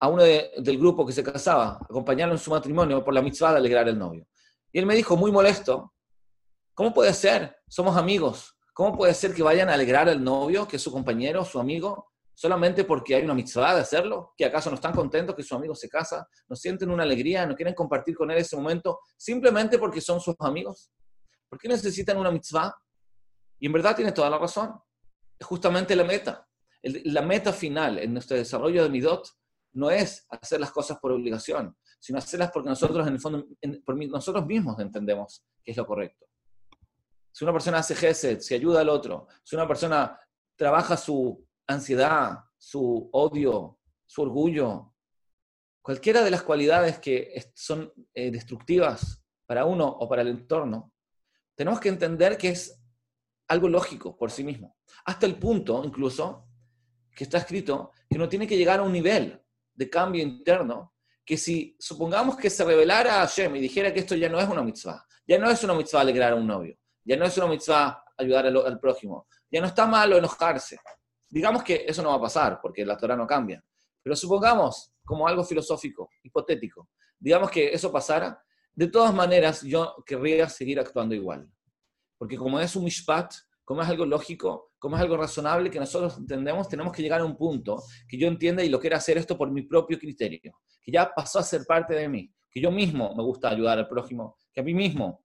a 0.00 0.08
uno 0.08 0.24
del 0.24 0.76
grupo 0.76 1.06
que 1.06 1.12
se 1.12 1.22
casaba, 1.22 1.78
acompañarlo 1.88 2.34
en 2.34 2.40
su 2.40 2.50
matrimonio 2.50 3.04
por 3.04 3.14
la 3.14 3.22
mitzvah 3.22 3.52
de 3.52 3.58
alegrar 3.58 3.86
al 3.86 3.96
novio. 3.96 4.26
Y 4.72 4.80
él 4.80 4.84
me 4.84 4.96
dijo, 4.96 5.16
muy 5.16 5.30
molesto, 5.30 5.94
¿cómo 6.74 6.92
puede 6.92 7.14
ser? 7.14 7.58
Somos 7.68 7.96
amigos. 7.96 8.56
¿Cómo 8.74 8.96
puede 8.96 9.14
ser 9.14 9.32
que 9.32 9.44
vayan 9.44 9.68
a 9.68 9.74
alegrar 9.74 10.08
al 10.08 10.24
novio, 10.24 10.66
que 10.66 10.78
es 10.78 10.82
su 10.82 10.90
compañero, 10.90 11.44
su 11.44 11.60
amigo, 11.60 12.10
solamente 12.34 12.82
porque 12.82 13.14
hay 13.14 13.22
una 13.22 13.34
mitzvah 13.34 13.76
de 13.76 13.82
hacerlo, 13.82 14.34
que 14.36 14.44
acaso 14.44 14.68
no 14.68 14.74
están 14.74 14.94
contentos 14.94 15.36
que 15.36 15.44
su 15.44 15.54
amigo 15.54 15.76
se 15.76 15.88
casa, 15.88 16.26
no 16.48 16.56
sienten 16.56 16.90
una 16.90 17.04
alegría, 17.04 17.46
no 17.46 17.54
quieren 17.54 17.74
compartir 17.74 18.16
con 18.16 18.32
él 18.32 18.38
ese 18.38 18.56
momento, 18.56 18.98
simplemente 19.16 19.78
porque 19.78 20.00
son 20.00 20.20
sus 20.20 20.34
amigos. 20.40 20.90
¿Por 21.48 21.60
qué 21.60 21.68
necesitan 21.68 22.18
una 22.18 22.32
mitzvah? 22.32 22.74
Y 23.60 23.66
en 23.66 23.72
verdad 23.72 23.94
tiene 23.94 24.10
toda 24.10 24.28
la 24.28 24.38
razón. 24.38 24.74
Es 25.42 25.46
justamente 25.46 25.96
la 25.96 26.04
meta. 26.04 26.48
la 26.84 27.20
meta 27.20 27.52
final 27.52 27.98
en 27.98 28.12
nuestro 28.12 28.36
desarrollo 28.36 28.84
de 28.84 28.90
Midot 28.90 29.28
no 29.72 29.90
es 29.90 30.24
hacer 30.30 30.60
las 30.60 30.70
cosas 30.70 31.00
por 31.00 31.10
obligación, 31.10 31.76
sino 31.98 32.18
hacerlas 32.18 32.52
porque 32.52 32.68
nosotros, 32.68 33.04
en 33.08 33.14
el 33.14 33.20
fondo, 33.20 33.44
por 33.84 33.96
nosotros 33.96 34.46
mismos 34.46 34.78
entendemos 34.78 35.44
que 35.60 35.72
es 35.72 35.76
lo 35.76 35.84
correcto. 35.84 36.28
Si 37.32 37.42
una 37.42 37.52
persona 37.52 37.78
hace 37.78 37.96
gesed, 37.96 38.38
si 38.38 38.54
ayuda 38.54 38.82
al 38.82 38.88
otro, 38.88 39.26
si 39.42 39.56
una 39.56 39.66
persona 39.66 40.16
trabaja 40.54 40.96
su 40.96 41.44
ansiedad, 41.66 42.38
su 42.56 43.10
odio, 43.12 43.80
su 44.06 44.22
orgullo, 44.22 44.94
cualquiera 45.80 46.22
de 46.22 46.30
las 46.30 46.44
cualidades 46.44 47.00
que 47.00 47.50
son 47.52 47.92
eh, 48.14 48.30
destructivas 48.30 49.24
para 49.44 49.64
uno 49.64 49.88
o 49.88 50.08
para 50.08 50.22
el 50.22 50.28
entorno, 50.28 50.92
tenemos 51.56 51.80
que 51.80 51.88
entender 51.88 52.38
que 52.38 52.50
es 52.50 52.81
algo 53.52 53.69
lógico 53.69 54.16
por 54.16 54.31
sí 54.31 54.44
mismo. 54.44 54.76
Hasta 55.04 55.26
el 55.26 55.37
punto, 55.37 55.82
incluso, 55.84 56.46
que 57.14 57.25
está 57.25 57.38
escrito, 57.38 57.93
que 58.08 58.16
uno 58.16 58.28
tiene 58.28 58.46
que 58.46 58.56
llegar 58.56 58.81
a 58.81 58.82
un 58.82 58.93
nivel 58.93 59.40
de 59.75 59.90
cambio 59.90 60.22
interno, 60.22 60.94
que 61.25 61.37
si 61.37 61.76
supongamos 61.78 62.37
que 62.37 62.50
se 62.50 62.64
revelara 62.64 63.16
a 63.16 63.26
Hashem 63.26 63.56
y 63.56 63.60
dijera 63.60 63.93
que 63.93 64.00
esto 64.00 64.14
ya 64.14 64.28
no 64.28 64.40
es 64.40 64.49
una 64.49 64.62
mitzvah, 64.62 65.06
ya 65.26 65.38
no 65.38 65.49
es 65.50 65.62
una 65.62 65.75
mitzvah 65.75 66.00
alegrar 66.00 66.32
a 66.32 66.37
un 66.37 66.46
novio, 66.46 66.76
ya 67.04 67.16
no 67.16 67.25
es 67.25 67.37
una 67.37 67.46
mitzvah 67.46 68.04
ayudar 68.19 68.46
al, 68.46 68.56
al 68.56 68.81
prójimo, 68.81 69.26
ya 69.50 69.60
no 69.60 69.66
está 69.66 69.87
malo 69.87 70.16
enojarse, 70.16 70.78
Digamos 71.32 71.62
que 71.62 71.87
eso 71.88 72.02
no 72.02 72.10
va 72.10 72.16
a 72.16 72.20
pasar 72.20 72.60
porque 72.60 72.84
la 72.84 72.98
Torah 72.98 73.16
no 73.16 73.26
cambia. 73.26 73.64
Pero 74.02 74.14
supongamos, 74.14 74.93
como 75.02 75.26
algo 75.26 75.43
filosófico, 75.43 76.10
hipotético, 76.22 76.90
digamos 77.19 77.50
que 77.50 77.72
eso 77.72 77.90
pasara, 77.90 78.44
de 78.75 78.88
todas 78.88 79.14
maneras 79.14 79.62
yo 79.62 79.96
querría 80.05 80.46
seguir 80.50 80.78
actuando 80.78 81.14
igual. 81.14 81.50
Porque 82.19 82.36
como 82.36 82.60
es 82.60 82.76
un 82.76 82.84
mishpat, 82.84 83.32
como 83.64 83.82
es 83.82 83.88
algo 83.88 84.04
lógico, 84.04 84.72
como 84.78 84.96
es 84.96 85.02
algo 85.02 85.16
razonable 85.16 85.70
que 85.70 85.78
nosotros 85.78 86.19
entendemos, 86.19 86.69
tenemos 86.69 86.92
que 86.92 87.02
llegar 87.02 87.20
a 87.20 87.24
un 87.24 87.36
punto 87.36 87.82
que 88.08 88.19
yo 88.19 88.26
entienda 88.26 88.62
y 88.62 88.69
lo 88.69 88.81
quiera 88.81 88.96
hacer 88.96 89.19
esto 89.19 89.36
por 89.36 89.50
mi 89.50 89.62
propio 89.62 89.98
criterio, 89.98 90.60
que 90.82 90.92
ya 90.92 91.12
pasó 91.14 91.38
a 91.38 91.42
ser 91.42 91.64
parte 91.66 91.94
de 91.94 92.08
mí, 92.08 92.32
que 92.50 92.60
yo 92.60 92.70
mismo 92.70 93.14
me 93.14 93.22
gusta 93.22 93.50
ayudar 93.50 93.78
al 93.78 93.88
prójimo, 93.88 94.36
que 94.52 94.60
a 94.60 94.64
mí 94.64 94.74
mismo 94.74 95.24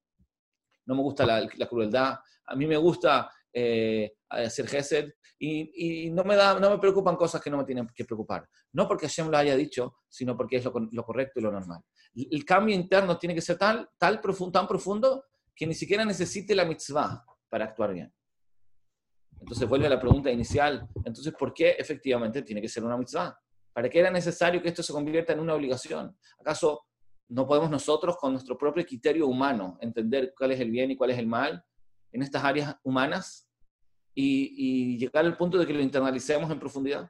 no 0.85 0.95
me 0.95 1.01
gusta 1.01 1.25
la, 1.25 1.67
crueldad, 1.67 2.19
a 2.45 2.55
mí 2.55 2.65
me 2.65 2.77
gusta 2.77 3.29
eh, 3.51 4.13
hacer 4.29 4.67
gesed, 4.67 5.09
y, 5.39 6.09
no, 6.11 6.23
me 6.23 6.35
da, 6.35 6.59
no 6.59 6.69
me 6.71 6.79
preocupan 6.79 7.15
cosas 7.15 7.41
que 7.41 7.49
no 7.49 7.57
me 7.57 7.63
tienen 7.63 7.87
que 7.93 8.05
preocupar. 8.05 8.47
No 8.73 8.87
porque 8.87 9.07
Hashem 9.07 9.29
lo 9.29 9.37
haya 9.37 9.55
dicho, 9.55 9.97
sino 10.09 10.35
porque 10.35 10.57
es 10.57 10.65
lo, 10.65 11.03
correcto 11.03 11.39
y 11.39 11.43
lo 11.43 11.51
normal. 11.51 11.81
El 12.15 12.43
cambio 12.43 12.73
interno 12.73 13.17
tiene 13.17 13.35
que 13.35 13.41
ser 13.41 13.57
tal, 13.57 13.87
tal 13.97 14.19
tan 14.51 14.67
profundo 14.67 15.25
que 15.55 15.67
ni 15.67 15.75
siquiera 15.75 16.03
necesite 16.05 16.55
la 16.55 16.65
mitzvah 16.65 17.23
para 17.49 17.65
actuar 17.65 17.93
bien. 17.93 18.11
Entonces 19.39 19.67
vuelve 19.67 19.87
a 19.87 19.89
la 19.89 19.99
pregunta 19.99 20.31
inicial. 20.31 20.87
Entonces, 21.05 21.33
¿por 21.33 21.53
qué 21.53 21.71
efectivamente 21.71 22.41
tiene 22.41 22.61
que 22.61 22.69
ser 22.69 22.83
una 22.83 22.97
mitzvah? 22.97 23.37
¿Para 23.73 23.89
qué 23.89 23.99
era 23.99 24.11
necesario 24.11 24.61
que 24.61 24.69
esto 24.69 24.83
se 24.83 24.93
convierta 24.93 25.33
en 25.33 25.39
una 25.39 25.53
obligación? 25.53 26.17
¿Acaso 26.39 26.85
no 27.29 27.45
podemos 27.45 27.69
nosotros, 27.69 28.17
con 28.17 28.31
nuestro 28.31 28.57
propio 28.57 28.85
criterio 28.85 29.27
humano, 29.27 29.77
entender 29.81 30.33
cuál 30.37 30.51
es 30.51 30.59
el 30.59 30.71
bien 30.71 30.91
y 30.91 30.95
cuál 30.95 31.11
es 31.11 31.19
el 31.19 31.27
mal 31.27 31.63
en 32.11 32.23
estas 32.23 32.43
áreas 32.43 32.75
humanas? 32.83 33.47
y, 34.19 34.97
llegar 34.97 35.25
al 35.25 35.37
punto 35.37 35.57
de 35.59 35.67
que 35.67 35.73
lo 35.73 35.81
internalicemos 35.81 36.49
en 36.49 36.59
profundidad? 36.59 37.09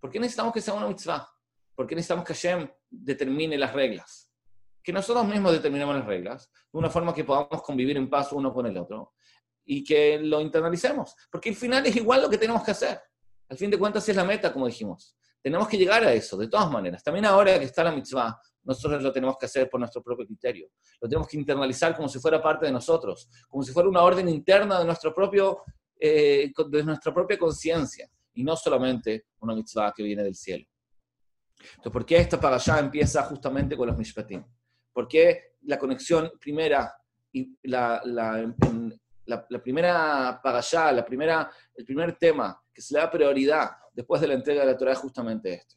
¿Por 0.00 0.10
qué 0.10 0.20
necesitamos 0.20 0.52
que 0.52 0.60
sea 0.60 0.74
una 0.74 0.86
mitzvah? 0.86 1.28
¿Por 1.74 1.86
qué 1.86 1.96
necesitamos 1.96 2.24
que 2.24 2.34
Hashem 2.34 2.68
determine 2.88 3.58
las 3.58 3.72
reglas? 3.72 4.30
Que 4.82 4.92
nosotros 4.92 5.26
mismos 5.26 5.52
determinemos 5.52 5.96
las 5.96 6.06
reglas 6.06 6.50
de 6.72 6.78
una 6.78 6.90
forma 6.90 7.12
que 7.12 7.24
podamos 7.24 7.60
convivir 7.62 7.96
en 7.96 8.08
paz 8.08 8.32
uno 8.32 8.52
con 8.52 8.66
el 8.66 8.76
otro 8.76 9.14
y 9.64 9.82
que 9.82 10.18
lo 10.18 10.40
internalicemos. 10.40 11.14
Porque 11.30 11.50
al 11.50 11.56
final 11.56 11.86
es 11.86 11.96
igual 11.96 12.22
lo 12.22 12.30
que 12.30 12.38
tenemos 12.38 12.62
que 12.62 12.70
hacer. 12.70 13.00
Al 13.48 13.56
fin 13.56 13.70
de 13.70 13.78
cuentas 13.78 14.08
es 14.08 14.16
la 14.16 14.24
meta, 14.24 14.52
como 14.52 14.66
dijimos. 14.66 15.16
Tenemos 15.42 15.68
que 15.68 15.76
llegar 15.76 16.02
a 16.04 16.12
eso, 16.12 16.36
de 16.36 16.48
todas 16.48 16.70
maneras. 16.70 17.02
También 17.02 17.26
ahora 17.26 17.58
que 17.58 17.66
está 17.66 17.84
la 17.84 17.92
mitzvah, 17.92 18.40
nosotros 18.62 19.02
lo 19.02 19.12
tenemos 19.12 19.36
que 19.38 19.46
hacer 19.46 19.68
por 19.68 19.78
nuestro 19.78 20.02
propio 20.02 20.26
criterio. 20.26 20.70
Lo 21.00 21.08
tenemos 21.08 21.28
que 21.28 21.36
internalizar 21.36 21.94
como 21.94 22.08
si 22.08 22.18
fuera 22.18 22.42
parte 22.42 22.66
de 22.66 22.72
nosotros, 22.72 23.28
como 23.48 23.62
si 23.62 23.72
fuera 23.72 23.88
una 23.88 24.02
orden 24.02 24.28
interna 24.28 24.78
de 24.78 24.86
nuestro 24.86 25.14
propio 25.14 25.62
eh, 25.98 26.52
de 26.68 26.82
nuestra 26.82 27.14
propia 27.14 27.38
conciencia 27.38 28.10
y 28.34 28.42
no 28.42 28.56
solamente 28.56 29.26
una 29.40 29.54
mitzvah 29.54 29.92
que 29.94 30.02
viene 30.02 30.22
del 30.22 30.34
cielo. 30.34 30.66
Entonces, 31.58 31.92
¿por 31.92 32.04
qué 32.04 32.16
esta 32.16 32.40
para 32.40 32.56
allá 32.56 32.78
empieza 32.78 33.22
justamente 33.22 33.76
con 33.76 33.86
los 33.86 33.96
mishpatim? 33.96 34.44
¿Por 34.92 35.06
qué 35.08 35.54
la 35.62 35.78
conexión 35.78 36.32
primera 36.40 36.92
y 37.32 37.56
la, 37.62 38.02
la, 38.04 38.54
la, 39.26 39.46
primera 39.62 40.40
allá, 40.42 40.92
la 40.92 41.04
primera, 41.04 41.50
el 41.74 41.84
primer 41.84 42.16
tema 42.16 42.62
que 42.72 42.82
se 42.82 42.94
le 42.94 43.00
da 43.00 43.10
prioridad 43.10 43.70
después 43.92 44.20
de 44.20 44.28
la 44.28 44.34
entrega 44.34 44.60
de 44.60 44.72
la 44.72 44.76
Torah 44.76 44.92
es 44.92 44.98
justamente 44.98 45.54
este? 45.54 45.76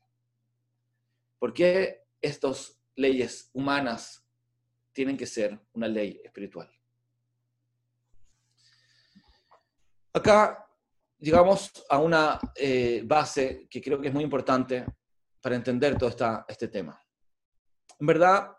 ¿Por 1.40 1.54
qué 1.54 2.06
estas 2.20 2.80
leyes 2.96 3.50
humanas 3.54 4.26
tienen 4.92 5.16
que 5.16 5.28
ser 5.28 5.60
una 5.74 5.88
ley 5.88 6.20
espiritual? 6.24 6.70
Acá 10.14 10.68
llegamos 11.20 11.72
a 11.90 12.00
una 12.00 12.40
eh, 12.56 13.04
base 13.06 13.68
que 13.70 13.82
creo 13.82 14.02
que 14.02 14.08
es 14.08 14.14
muy 14.14 14.24
importante 14.24 14.86
para 15.40 15.56
entender 15.56 15.96
todo 15.98 16.10
esta, 16.10 16.46
este 16.48 16.68
tema. 16.68 17.00
En 18.00 18.08
verdad, 18.08 18.57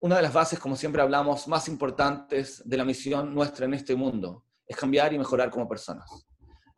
una 0.00 0.16
de 0.16 0.22
las 0.22 0.32
bases, 0.32 0.58
como 0.58 0.76
siempre 0.76 1.02
hablamos, 1.02 1.46
más 1.46 1.68
importantes 1.68 2.62
de 2.66 2.76
la 2.76 2.84
misión 2.84 3.34
nuestra 3.34 3.66
en 3.66 3.74
este 3.74 3.94
mundo 3.94 4.44
es 4.66 4.76
cambiar 4.76 5.12
y 5.12 5.18
mejorar 5.18 5.50
como 5.50 5.68
personas. 5.68 6.26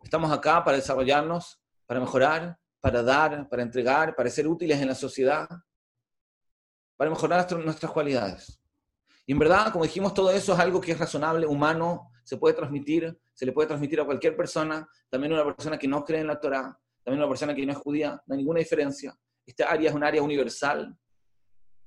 Estamos 0.03 0.33
acá 0.33 0.65
para 0.65 0.77
desarrollarnos, 0.77 1.61
para 1.87 2.01
mejorar, 2.01 2.59
para 2.81 3.03
dar, 3.03 3.49
para 3.49 3.63
entregar, 3.63 4.17
para 4.17 4.29
ser 4.29 4.49
útiles 4.49 4.81
en 4.81 4.89
la 4.89 4.95
sociedad, 4.95 5.49
para 6.97 7.11
mejorar 7.11 7.47
nuestras 7.65 7.93
cualidades. 7.93 8.61
Y 9.25 9.33
en 9.33 9.39
verdad, 9.39 9.71
como 9.71 9.85
dijimos, 9.85 10.15
todo 10.15 10.33
eso 10.33 10.55
es 10.55 10.59
algo 10.59 10.81
que 10.81 10.93
es 10.93 10.99
razonable, 10.99 11.47
humano, 11.47 12.11
se 12.25 12.37
puede 12.37 12.57
transmitir, 12.57 13.17
se 13.33 13.47
le 13.47 13.53
puede 13.53 13.69
transmitir 13.69 14.01
a 14.01 14.05
cualquier 14.05 14.37
persona, 14.37 14.89
también 15.09 15.33
a 15.33 15.43
una 15.43 15.55
persona 15.55 15.79
que 15.79 15.87
no 15.87 16.05
cree 16.05 16.21
en 16.21 16.27
la 16.27 16.41
Torah, 16.41 16.77
también 17.05 17.21
a 17.21 17.25
una 17.25 17.29
persona 17.29 17.55
que 17.55 17.65
no 17.65 17.73
es 17.73 17.79
judía, 17.79 18.21
no 18.27 18.35
hay 18.35 18.39
ninguna 18.39 18.59
diferencia. 18.59 19.17
Esta 19.47 19.71
área 19.71 19.91
es 19.91 19.95
un 19.95 20.03
área 20.03 20.23
universal 20.23 20.97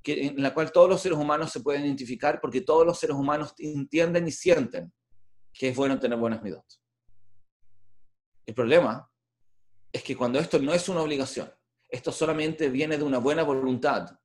en 0.06 0.42
la 0.42 0.54
cual 0.54 0.72
todos 0.72 0.90
los 0.90 1.02
seres 1.02 1.18
humanos 1.18 1.52
se 1.52 1.62
pueden 1.62 1.86
identificar 1.86 2.40
porque 2.40 2.62
todos 2.62 2.86
los 2.86 3.00
seres 3.00 3.16
humanos 3.16 3.54
entienden 3.58 4.28
y 4.28 4.32
sienten 4.32 4.94
que 5.54 5.70
es 5.70 5.76
bueno 5.76 6.00
tener 6.00 6.18
buenas 6.18 6.44
midot. 6.44 6.66
El 8.46 8.54
problema 8.54 9.10
es 9.92 10.04
que 10.04 10.16
cuando 10.16 10.40
esto 10.40 10.60
no 10.60 10.74
es 10.74 10.88
una 10.90 11.02
obligación, 11.02 11.52
esto 11.90 12.12
solamente 12.12 12.70
viene 12.70 12.98
de 12.98 13.04
una 13.04 13.18
buena 13.18 13.44
voluntad, 13.44 14.20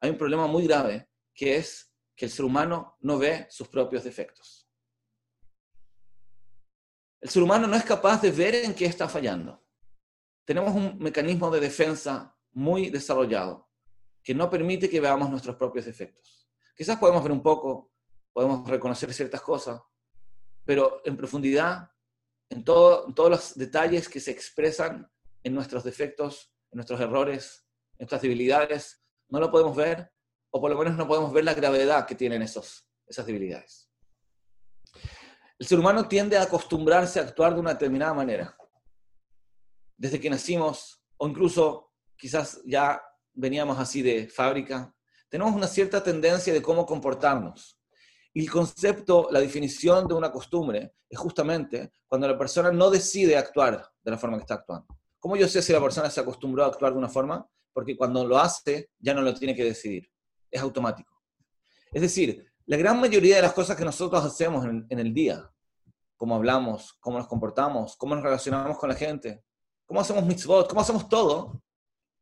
hay 0.00 0.10
un 0.10 0.18
problema 0.18 0.46
muy 0.46 0.66
grave 0.66 1.08
que 1.34 1.56
es 1.56 1.92
que 2.14 2.24
el 2.24 2.30
ser 2.30 2.44
humano 2.44 2.96
no 3.00 3.18
ve 3.18 3.46
sus 3.50 3.68
propios 3.68 4.04
defectos. 4.04 4.68
El 7.20 7.28
ser 7.28 7.42
humano 7.42 7.66
no 7.66 7.76
es 7.76 7.84
capaz 7.84 8.22
de 8.22 8.30
ver 8.30 8.54
en 8.54 8.74
qué 8.74 8.86
está 8.86 9.08
fallando. 9.08 9.62
Tenemos 10.44 10.74
un 10.74 10.98
mecanismo 10.98 11.50
de 11.50 11.60
defensa 11.60 12.34
muy 12.52 12.88
desarrollado 12.88 13.65
que 14.26 14.34
no 14.34 14.50
permite 14.50 14.90
que 14.90 15.00
veamos 15.00 15.30
nuestros 15.30 15.54
propios 15.54 15.84
defectos. 15.84 16.48
Quizás 16.76 16.98
podemos 16.98 17.22
ver 17.22 17.30
un 17.30 17.44
poco, 17.44 17.92
podemos 18.32 18.68
reconocer 18.68 19.14
ciertas 19.14 19.40
cosas, 19.40 19.80
pero 20.64 21.00
en 21.04 21.16
profundidad, 21.16 21.92
en, 22.50 22.64
todo, 22.64 23.06
en 23.06 23.14
todos 23.14 23.30
los 23.30 23.54
detalles 23.54 24.08
que 24.08 24.18
se 24.18 24.32
expresan 24.32 25.08
en 25.44 25.54
nuestros 25.54 25.84
defectos, 25.84 26.52
en 26.72 26.78
nuestros 26.78 26.98
errores, 27.00 27.68
en 27.92 27.98
nuestras 28.00 28.20
debilidades, 28.20 29.00
no 29.28 29.38
lo 29.38 29.48
podemos 29.48 29.76
ver 29.76 30.12
o 30.50 30.60
por 30.60 30.72
lo 30.72 30.76
menos 30.76 30.96
no 30.96 31.06
podemos 31.06 31.32
ver 31.32 31.44
la 31.44 31.54
gravedad 31.54 32.04
que 32.04 32.16
tienen 32.16 32.42
esos, 32.42 32.90
esas 33.06 33.26
debilidades. 33.26 33.88
El 35.56 35.68
ser 35.68 35.78
humano 35.78 36.08
tiende 36.08 36.36
a 36.36 36.42
acostumbrarse 36.42 37.20
a 37.20 37.22
actuar 37.22 37.54
de 37.54 37.60
una 37.60 37.74
determinada 37.74 38.12
manera. 38.12 38.58
Desde 39.96 40.18
que 40.18 40.28
nacimos, 40.28 41.00
o 41.16 41.28
incluso 41.28 41.92
quizás 42.16 42.60
ya 42.66 43.00
veníamos 43.36 43.78
así 43.78 44.02
de 44.02 44.26
fábrica, 44.26 44.92
tenemos 45.28 45.54
una 45.54 45.68
cierta 45.68 46.02
tendencia 46.02 46.52
de 46.52 46.62
cómo 46.62 46.84
comportarnos. 46.84 47.78
Y 48.32 48.42
el 48.42 48.50
concepto, 48.50 49.28
la 49.30 49.40
definición 49.40 50.08
de 50.08 50.14
una 50.14 50.32
costumbre 50.32 50.94
es 51.08 51.18
justamente 51.18 51.92
cuando 52.06 52.26
la 52.26 52.36
persona 52.36 52.72
no 52.72 52.90
decide 52.90 53.36
actuar 53.36 53.88
de 54.02 54.10
la 54.10 54.18
forma 54.18 54.36
que 54.36 54.42
está 54.42 54.54
actuando. 54.54 54.86
¿Cómo 55.18 55.36
yo 55.36 55.48
sé 55.48 55.62
si 55.62 55.72
la 55.72 55.80
persona 55.80 56.10
se 56.10 56.20
acostumbró 56.20 56.64
a 56.64 56.66
actuar 56.66 56.92
de 56.92 56.98
una 56.98 57.08
forma? 57.08 57.46
Porque 57.72 57.96
cuando 57.96 58.26
lo 58.26 58.38
hace 58.38 58.90
ya 58.98 59.14
no 59.14 59.22
lo 59.22 59.32
tiene 59.34 59.54
que 59.54 59.64
decidir 59.64 60.10
es 60.50 60.60
automático. 60.60 61.12
Es 61.92 62.02
decir, 62.02 62.44
la 62.66 62.76
gran 62.76 63.00
mayoría 63.00 63.36
de 63.36 63.42
las 63.42 63.52
cosas 63.52 63.76
que 63.76 63.84
nosotros 63.84 64.24
hacemos 64.24 64.64
en, 64.64 64.98
el 64.98 65.14
día, 65.14 65.50
cómo 66.16 66.34
hablamos, 66.34 66.96
cómo 67.00 67.18
nos 67.18 67.28
comportamos, 67.28 67.96
cómo 67.96 68.14
nos 68.14 68.24
relacionamos 68.24 68.78
con 68.78 68.88
la 68.88 68.94
gente, 68.94 69.44
cómo 69.84 70.00
hacemos 70.00 70.24
mitzvot, 70.24 70.68
cómo 70.68 70.80
hacemos 70.80 71.08
todo, 71.08 71.62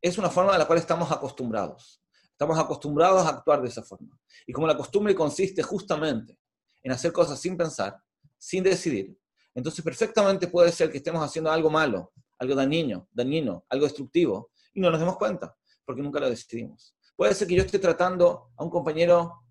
es 0.07 0.19
una 0.19 0.29
forma 0.29 0.51
de 0.51 0.59
la 0.59 0.67
cual 0.67 0.77
estamos 0.77 1.11
acostumbrados. 1.11 1.99
Estamos 2.29 2.59
acostumbrados 2.59 3.25
a 3.25 3.29
actuar 3.29 3.61
de 3.61 3.69
esa 3.69 3.81
forma. 3.81 4.19
Y 4.45 4.53
como 4.53 4.67
la 4.67 4.77
costumbre 4.77 5.15
consiste 5.15 5.63
justamente 5.63 6.37
en 6.83 6.91
hacer 6.91 7.11
cosas 7.11 7.39
sin 7.39 7.57
pensar, 7.57 7.99
sin 8.37 8.63
decidir, 8.63 9.17
entonces 9.55 9.83
perfectamente 9.83 10.47
puede 10.47 10.71
ser 10.71 10.91
que 10.91 10.97
estemos 10.97 11.25
haciendo 11.25 11.51
algo 11.51 11.71
malo, 11.71 12.13
algo 12.37 12.53
dañino, 12.53 13.07
dañino, 13.11 13.65
algo 13.67 13.85
destructivo, 13.85 14.51
y 14.75 14.79
no 14.79 14.91
nos 14.91 14.99
demos 14.99 15.17
cuenta, 15.17 15.57
porque 15.83 16.03
nunca 16.03 16.19
lo 16.19 16.29
decidimos. 16.29 16.95
Puede 17.15 17.33
ser 17.33 17.47
que 17.47 17.55
yo 17.55 17.63
esté 17.63 17.79
tratando 17.79 18.51
a 18.57 18.63
un 18.63 18.69
compañero, 18.69 19.41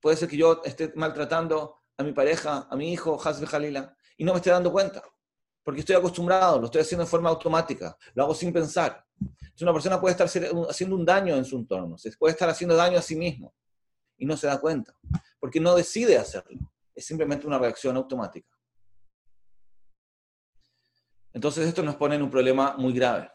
puede 0.00 0.16
ser 0.16 0.28
que 0.28 0.36
yo 0.36 0.60
esté 0.64 0.92
maltratando 0.96 1.76
a 1.96 2.02
mi 2.02 2.12
pareja, 2.12 2.66
a 2.68 2.74
mi 2.74 2.92
hijo, 2.92 3.20
Hasbe 3.24 3.46
Jalila, 3.46 3.96
y 4.16 4.24
no 4.24 4.32
me 4.32 4.38
esté 4.38 4.50
dando 4.50 4.72
cuenta, 4.72 5.04
porque 5.64 5.80
estoy 5.80 5.96
acostumbrado, 5.96 6.60
lo 6.60 6.66
estoy 6.66 6.82
haciendo 6.82 7.04
de 7.04 7.10
forma 7.10 7.30
automática, 7.30 7.96
lo 8.14 8.22
hago 8.22 8.34
sin 8.34 8.52
pensar. 8.52 9.04
Entonces 9.20 9.62
una 9.62 9.72
persona 9.72 10.00
puede 10.00 10.12
estar 10.12 10.28
haciendo 10.68 10.96
un 10.96 11.04
daño 11.04 11.34
en 11.34 11.44
su 11.44 11.56
entorno, 11.56 11.96
puede 12.18 12.32
estar 12.32 12.48
haciendo 12.48 12.76
daño 12.76 12.98
a 12.98 13.02
sí 13.02 13.16
mismo 13.16 13.54
y 14.16 14.26
no 14.26 14.36
se 14.36 14.46
da 14.46 14.60
cuenta, 14.60 14.94
porque 15.40 15.58
no 15.58 15.74
decide 15.74 16.18
hacerlo, 16.18 16.60
es 16.94 17.04
simplemente 17.04 17.46
una 17.46 17.58
reacción 17.58 17.96
automática. 17.96 18.48
Entonces 21.32 21.66
esto 21.66 21.82
nos 21.82 21.96
pone 21.96 22.14
en 22.14 22.22
un 22.22 22.30
problema 22.30 22.76
muy 22.76 22.92
grave, 22.92 23.28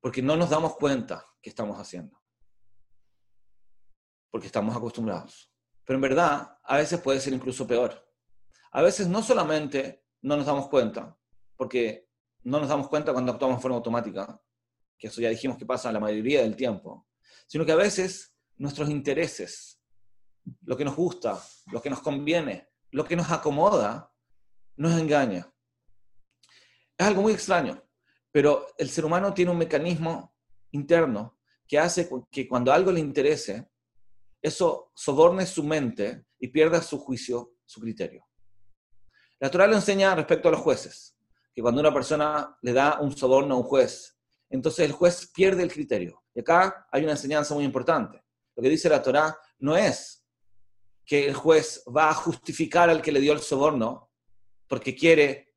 porque 0.00 0.22
no 0.22 0.36
nos 0.36 0.50
damos 0.50 0.76
cuenta 0.76 1.26
que 1.42 1.50
estamos 1.50 1.80
haciendo 1.80 2.16
porque 4.36 4.48
estamos 4.48 4.76
acostumbrados. 4.76 5.50
Pero 5.86 5.96
en 5.96 6.02
verdad, 6.02 6.58
a 6.62 6.76
veces 6.76 7.00
puede 7.00 7.20
ser 7.20 7.32
incluso 7.32 7.66
peor. 7.66 8.06
A 8.70 8.82
veces 8.82 9.08
no 9.08 9.22
solamente 9.22 10.04
no 10.20 10.36
nos 10.36 10.44
damos 10.44 10.68
cuenta, 10.68 11.16
porque 11.56 12.08
no 12.42 12.60
nos 12.60 12.68
damos 12.68 12.88
cuenta 12.88 13.12
cuando 13.12 13.32
actuamos 13.32 13.58
de 13.58 13.62
forma 13.62 13.76
automática, 13.76 14.40
que 14.98 15.08
eso 15.08 15.20
ya 15.20 15.28
dijimos 15.28 15.58
que 15.58 15.66
pasa 15.66 15.92
la 15.92 16.00
mayoría 16.00 16.42
del 16.42 16.56
tiempo, 16.56 17.06
sino 17.46 17.64
que 17.64 17.72
a 17.72 17.76
veces 17.76 18.34
nuestros 18.56 18.88
intereses, 18.88 19.80
lo 20.62 20.76
que 20.76 20.84
nos 20.84 20.96
gusta, 20.96 21.42
lo 21.72 21.82
que 21.82 21.90
nos 21.90 22.00
conviene, 22.00 22.68
lo 22.90 23.04
que 23.04 23.16
nos 23.16 23.30
acomoda, 23.30 24.12
nos 24.76 24.98
engaña. 24.98 25.52
Es 26.96 27.06
algo 27.06 27.22
muy 27.22 27.32
extraño, 27.32 27.82
pero 28.30 28.66
el 28.78 28.88
ser 28.88 29.04
humano 29.04 29.34
tiene 29.34 29.50
un 29.50 29.58
mecanismo 29.58 30.34
interno 30.70 31.38
que 31.66 31.78
hace 31.78 32.08
que 32.30 32.48
cuando 32.48 32.72
algo 32.72 32.92
le 32.92 33.00
interese, 33.00 33.68
eso 34.40 34.92
soborne 34.94 35.46
su 35.46 35.64
mente 35.64 36.26
y 36.38 36.48
pierda 36.48 36.80
su 36.80 36.98
juicio, 36.98 37.54
su 37.64 37.80
criterio. 37.80 38.24
La 39.40 39.50
Torah 39.50 39.66
lo 39.66 39.74
enseña 39.74 40.14
respecto 40.14 40.48
a 40.48 40.52
los 40.52 40.60
jueces, 40.60 41.15
que 41.56 41.62
cuando 41.62 41.80
una 41.80 41.94
persona 41.94 42.54
le 42.60 42.74
da 42.74 42.98
un 43.00 43.16
soborno 43.16 43.54
a 43.54 43.56
un 43.56 43.62
juez, 43.62 44.14
entonces 44.50 44.84
el 44.84 44.92
juez 44.92 45.30
pierde 45.32 45.62
el 45.62 45.72
criterio. 45.72 46.22
Y 46.34 46.40
acá 46.40 46.86
hay 46.92 47.02
una 47.02 47.12
enseñanza 47.12 47.54
muy 47.54 47.64
importante. 47.64 48.22
Lo 48.54 48.62
que 48.62 48.68
dice 48.68 48.90
la 48.90 49.02
Torah 49.02 49.34
no 49.60 49.74
es 49.74 50.22
que 51.06 51.26
el 51.26 51.32
juez 51.34 51.82
va 51.88 52.10
a 52.10 52.14
justificar 52.14 52.90
al 52.90 53.00
que 53.00 53.10
le 53.10 53.20
dio 53.20 53.32
el 53.32 53.40
soborno 53.40 54.10
porque 54.68 54.94
quiere 54.94 55.54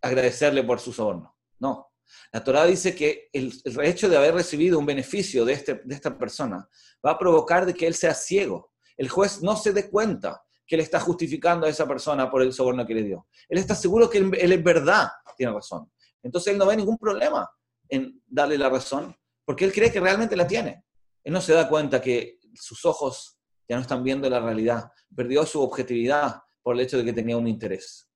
agradecerle 0.00 0.62
por 0.62 0.78
su 0.78 0.92
soborno. 0.92 1.36
No. 1.58 1.94
La 2.32 2.44
Torah 2.44 2.64
dice 2.64 2.94
que 2.94 3.28
el, 3.32 3.52
hecho 3.82 4.08
de 4.08 4.18
haber 4.18 4.34
recibido 4.34 4.78
un 4.78 4.86
beneficio 4.86 5.44
de, 5.44 5.54
este, 5.54 5.82
de 5.84 5.94
esta 5.96 6.16
persona 6.16 6.68
va 7.04 7.10
a 7.10 7.18
provocar 7.18 7.66
de 7.66 7.74
que 7.74 7.88
él 7.88 7.94
sea 7.94 8.14
ciego. 8.14 8.72
El 8.96 9.08
juez 9.08 9.42
no 9.42 9.56
se 9.56 9.72
dé 9.72 9.90
cuenta 9.90 10.44
que 10.64 10.76
él 10.76 10.82
está 10.82 11.00
justificando 11.00 11.66
a 11.66 11.68
esa 11.68 11.88
persona 11.88 12.30
por 12.30 12.40
el 12.40 12.52
soborno 12.52 12.86
que 12.86 12.94
le 12.94 13.02
dio. 13.02 13.26
Él 13.48 13.58
está 13.58 13.74
seguro 13.74 14.08
que 14.08 14.18
él 14.18 14.52
es 14.52 14.62
verdad 14.62 15.08
tiene 15.40 15.54
razón. 15.54 15.90
Entonces 16.22 16.52
él 16.52 16.58
no 16.58 16.66
ve 16.66 16.76
ningún 16.76 16.98
problema 16.98 17.50
en 17.88 18.22
darle 18.26 18.58
la 18.58 18.68
razón 18.68 19.16
porque 19.46 19.64
él 19.64 19.72
cree 19.72 19.90
que 19.90 19.98
realmente 19.98 20.36
la 20.36 20.46
tiene. 20.46 20.84
Él 21.24 21.32
no 21.32 21.40
se 21.40 21.54
da 21.54 21.66
cuenta 21.66 21.98
que 21.98 22.38
sus 22.54 22.84
ojos 22.84 23.38
ya 23.66 23.76
no 23.76 23.82
están 23.82 24.04
viendo 24.04 24.28
la 24.28 24.38
realidad. 24.38 24.90
Perdió 25.16 25.46
su 25.46 25.62
objetividad 25.62 26.42
por 26.62 26.74
el 26.74 26.82
hecho 26.82 26.98
de 26.98 27.06
que 27.06 27.14
tenía 27.14 27.38
un 27.38 27.48
interés. 27.48 28.10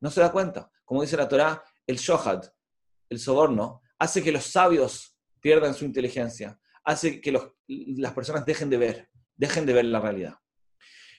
No 0.00 0.10
se 0.10 0.22
da 0.22 0.32
cuenta. 0.32 0.70
Como 0.86 1.02
dice 1.02 1.18
la 1.18 1.28
Torah, 1.28 1.62
el 1.86 1.98
shohad, 1.98 2.44
el 3.10 3.18
soborno, 3.18 3.82
hace 3.98 4.22
que 4.22 4.32
los 4.32 4.44
sabios 4.44 5.18
pierdan 5.38 5.74
su 5.74 5.84
inteligencia, 5.84 6.58
hace 6.82 7.20
que 7.20 7.30
las 7.68 8.12
personas 8.14 8.46
dejen 8.46 8.70
de 8.70 8.78
ver, 8.78 9.10
dejen 9.36 9.66
de 9.66 9.74
ver 9.74 9.84
la 9.84 10.00
realidad. 10.00 10.34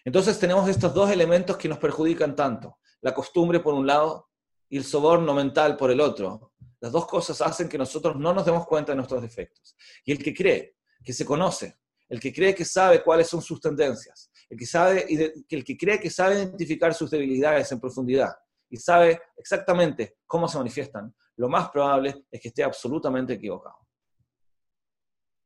Entonces 0.04 0.40
tenemos 0.40 0.68
estos 0.68 0.92
dos 0.92 1.12
elementos 1.12 1.56
que 1.56 1.70
nos 1.70 1.78
perjudican 1.78 2.36
tanto, 2.36 2.80
la 3.02 3.14
costumbre 3.14 3.60
por 3.60 3.76
un 3.76 3.86
lado 3.86 4.31
y 4.72 4.78
el 4.78 4.86
soborno 4.86 5.34
mental 5.34 5.76
por 5.76 5.92
el 5.92 6.00
otro. 6.00 6.54
Las 6.80 6.94
dos 6.94 7.06
cosas 7.06 7.42
hacen 7.42 7.68
que 7.68 7.78
nosotros 7.78 8.16
no 8.16 8.34
nos 8.34 8.46
demos 8.46 8.66
cuenta 8.66 8.94
de 8.94 8.96
nuestros 8.96 9.22
defectos. 9.22 9.76
Y 10.06 10.14
el 10.14 10.24
que 10.24 10.34
cree 10.34 10.78
que 11.04 11.12
se 11.12 11.26
conoce, 11.26 11.78
el 12.08 12.22
que 12.22 12.34
cree 12.34 12.56
que 12.56 12.64
sabe 12.64 13.04
cuáles 13.04 13.28
son 13.28 13.42
sus 13.42 13.60
tendencias, 13.60 14.32
el 14.50 14.58
que, 14.58 14.66
sabe, 14.66 15.06
el 15.50 15.64
que 15.66 15.78
cree 15.78 16.00
que 16.00 16.10
sabe 16.10 16.36
identificar 16.36 16.94
sus 16.94 17.12
debilidades 17.12 17.70
en 17.74 17.82
profundidad 17.82 18.34
y 18.70 18.78
sabe 18.78 19.22
exactamente 19.36 20.20
cómo 20.26 20.48
se 20.48 20.58
manifiestan, 20.58 21.14
lo 21.36 21.50
más 21.50 21.70
probable 21.70 22.26
es 22.32 22.40
que 22.40 22.48
esté 22.48 22.64
absolutamente 22.64 23.34
equivocado. 23.34 23.76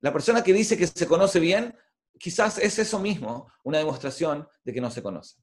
La 0.02 0.14
persona 0.14 0.44
que 0.44 0.54
dice 0.54 0.78
que 0.78 0.86
se 0.86 1.08
conoce 1.08 1.40
bien, 1.40 1.76
quizás 2.20 2.60
es 2.60 2.78
eso 2.78 3.00
mismo, 3.00 3.52
una 3.64 3.80
demostración 3.80 4.48
de 4.64 4.72
que 4.72 4.82
no 4.82 4.92
se 4.92 5.02
conoce. 5.02 5.42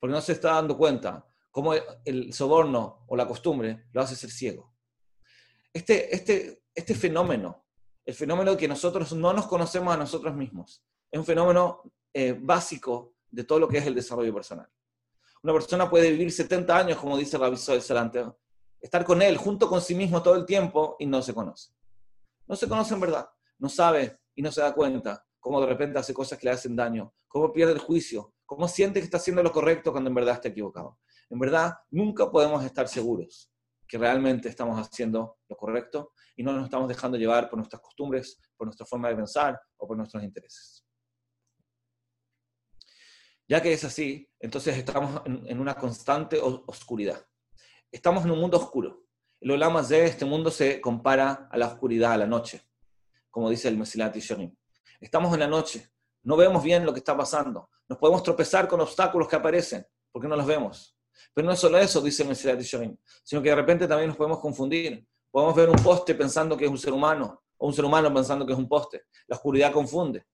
Porque 0.00 0.14
no 0.14 0.20
se 0.22 0.32
está 0.32 0.52
dando 0.52 0.78
cuenta 0.78 1.26
cómo 1.52 1.74
el 2.04 2.32
soborno 2.32 3.04
o 3.06 3.14
la 3.14 3.28
costumbre 3.28 3.84
lo 3.92 4.00
hace 4.00 4.16
ser 4.16 4.30
ciego. 4.30 4.74
Este, 5.72 6.12
este, 6.14 6.64
este 6.74 6.94
fenómeno, 6.94 7.66
el 8.04 8.14
fenómeno 8.14 8.52
de 8.52 8.56
que 8.56 8.66
nosotros 8.66 9.12
no 9.12 9.32
nos 9.32 9.46
conocemos 9.46 9.94
a 9.94 9.98
nosotros 9.98 10.34
mismos, 10.34 10.82
es 11.10 11.18
un 11.18 11.26
fenómeno 11.26 11.82
eh, 12.12 12.36
básico 12.38 13.14
de 13.30 13.44
todo 13.44 13.60
lo 13.60 13.68
que 13.68 13.78
es 13.78 13.86
el 13.86 13.94
desarrollo 13.94 14.34
personal. 14.34 14.68
Una 15.42 15.52
persona 15.52 15.90
puede 15.90 16.10
vivir 16.10 16.32
70 16.32 16.76
años, 16.76 16.98
como 16.98 17.18
dice 17.18 17.36
Rabbi 17.36 17.56
del 17.56 17.82
Salante, 17.82 18.24
estar 18.80 19.04
con 19.04 19.20
él, 19.20 19.36
junto 19.36 19.68
con 19.68 19.80
sí 19.80 19.94
mismo 19.94 20.22
todo 20.22 20.36
el 20.36 20.46
tiempo 20.46 20.96
y 20.98 21.06
no 21.06 21.20
se 21.20 21.34
conoce. 21.34 21.72
No 22.46 22.56
se 22.56 22.68
conoce 22.68 22.94
en 22.94 23.00
verdad, 23.00 23.28
no 23.58 23.68
sabe 23.68 24.18
y 24.34 24.42
no 24.42 24.50
se 24.50 24.62
da 24.62 24.74
cuenta 24.74 25.24
cómo 25.38 25.60
de 25.60 25.66
repente 25.66 25.98
hace 25.98 26.14
cosas 26.14 26.38
que 26.38 26.46
le 26.46 26.52
hacen 26.52 26.74
daño, 26.76 27.12
cómo 27.28 27.52
pierde 27.52 27.72
el 27.72 27.78
juicio, 27.78 28.32
cómo 28.46 28.68
siente 28.68 29.00
que 29.00 29.04
está 29.04 29.18
haciendo 29.18 29.42
lo 29.42 29.52
correcto 29.52 29.92
cuando 29.92 30.08
en 30.08 30.14
verdad 30.14 30.34
está 30.34 30.48
equivocado. 30.48 30.98
En 31.30 31.38
verdad, 31.38 31.74
nunca 31.90 32.30
podemos 32.30 32.64
estar 32.64 32.88
seguros 32.88 33.52
que 33.92 33.98
realmente 33.98 34.48
estamos 34.48 34.80
haciendo 34.80 35.38
lo 35.48 35.56
correcto 35.56 36.12
y 36.34 36.42
no 36.42 36.54
nos 36.54 36.64
estamos 36.64 36.88
dejando 36.88 37.18
llevar 37.18 37.50
por 37.50 37.58
nuestras 37.58 37.82
costumbres, 37.82 38.40
por 38.56 38.66
nuestra 38.66 38.86
forma 38.86 39.10
de 39.10 39.16
pensar 39.16 39.60
o 39.76 39.86
por 39.86 39.96
nuestros 39.98 40.22
intereses. 40.22 40.82
Ya 43.46 43.60
que 43.60 43.72
es 43.72 43.84
así, 43.84 44.26
entonces 44.40 44.78
estamos 44.78 45.20
en, 45.26 45.60
una 45.60 45.74
constante 45.74 46.40
oscuridad. 46.40 47.22
Estamos 47.90 48.24
en 48.24 48.30
un 48.30 48.38
mundo 48.38 48.56
oscuro. 48.56 49.04
El 49.40 49.50
Olama 49.50 49.82
de 49.82 50.06
este 50.06 50.24
mundo 50.24 50.50
se 50.50 50.80
compara 50.80 51.48
a 51.50 51.58
la 51.58 51.66
oscuridad, 51.66 52.12
a 52.12 52.16
la 52.16 52.26
noche, 52.26 52.62
como 53.30 53.50
dice 53.50 53.68
el 53.68 53.76
Mesilat 53.76 54.14
Yisharim. 54.14 54.56
Estamos 55.00 55.34
en 55.34 55.40
la 55.40 55.48
noche, 55.48 55.92
no 56.22 56.38
vemos 56.38 56.62
bien 56.62 56.86
lo 56.86 56.94
que 56.94 57.00
está 57.00 57.14
pasando. 57.14 57.68
Nos 57.88 57.98
podemos 57.98 58.22
tropezar 58.22 58.68
con 58.68 58.80
obstáculos 58.80 59.28
que 59.28 59.36
aparecen, 59.36 59.86
porque 60.10 60.28
no 60.28 60.36
los 60.36 60.46
vemos. 60.46 60.96
Pero 61.34 61.46
no 61.46 61.52
es 61.52 61.58
solo 61.58 61.78
eso, 61.78 62.00
dice 62.00 62.24
Mesilat 62.24 62.58
Yisharim, 62.58 62.96
sino 63.22 63.42
que 63.42 63.48
de 63.48 63.54
repente 63.54 63.88
también 63.88 64.08
nos 64.08 64.16
podemos 64.16 64.38
confundir. 64.38 65.06
Podemos 65.30 65.54
ver 65.54 65.70
un 65.70 65.76
poste 65.76 66.14
pensando 66.14 66.56
que 66.56 66.64
es 66.64 66.70
un 66.70 66.78
ser 66.78 66.92
humano, 66.92 67.42
o 67.56 67.66
un 67.66 67.72
ser 67.72 67.84
humano 67.84 68.12
pensando 68.12 68.44
que 68.46 68.52
es 68.52 68.58
un 68.58 68.68
poste. 68.68 69.04
La 69.26 69.36
oscuridad 69.36 69.72
confunde. 69.72 70.26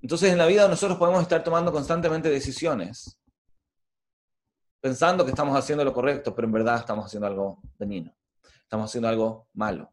Entonces 0.00 0.32
en 0.32 0.38
la 0.38 0.46
vida 0.46 0.68
nosotros 0.68 0.98
podemos 0.98 1.22
estar 1.22 1.42
tomando 1.42 1.72
constantemente 1.72 2.28
decisiones, 2.28 3.18
pensando 4.80 5.24
que 5.24 5.30
estamos 5.30 5.56
haciendo 5.56 5.84
lo 5.84 5.94
correcto, 5.94 6.34
pero 6.34 6.46
en 6.46 6.52
verdad 6.52 6.80
estamos 6.80 7.06
haciendo 7.06 7.26
algo 7.26 7.62
dañino. 7.78 8.14
Estamos 8.62 8.90
haciendo 8.90 9.08
algo 9.08 9.48
malo. 9.54 9.90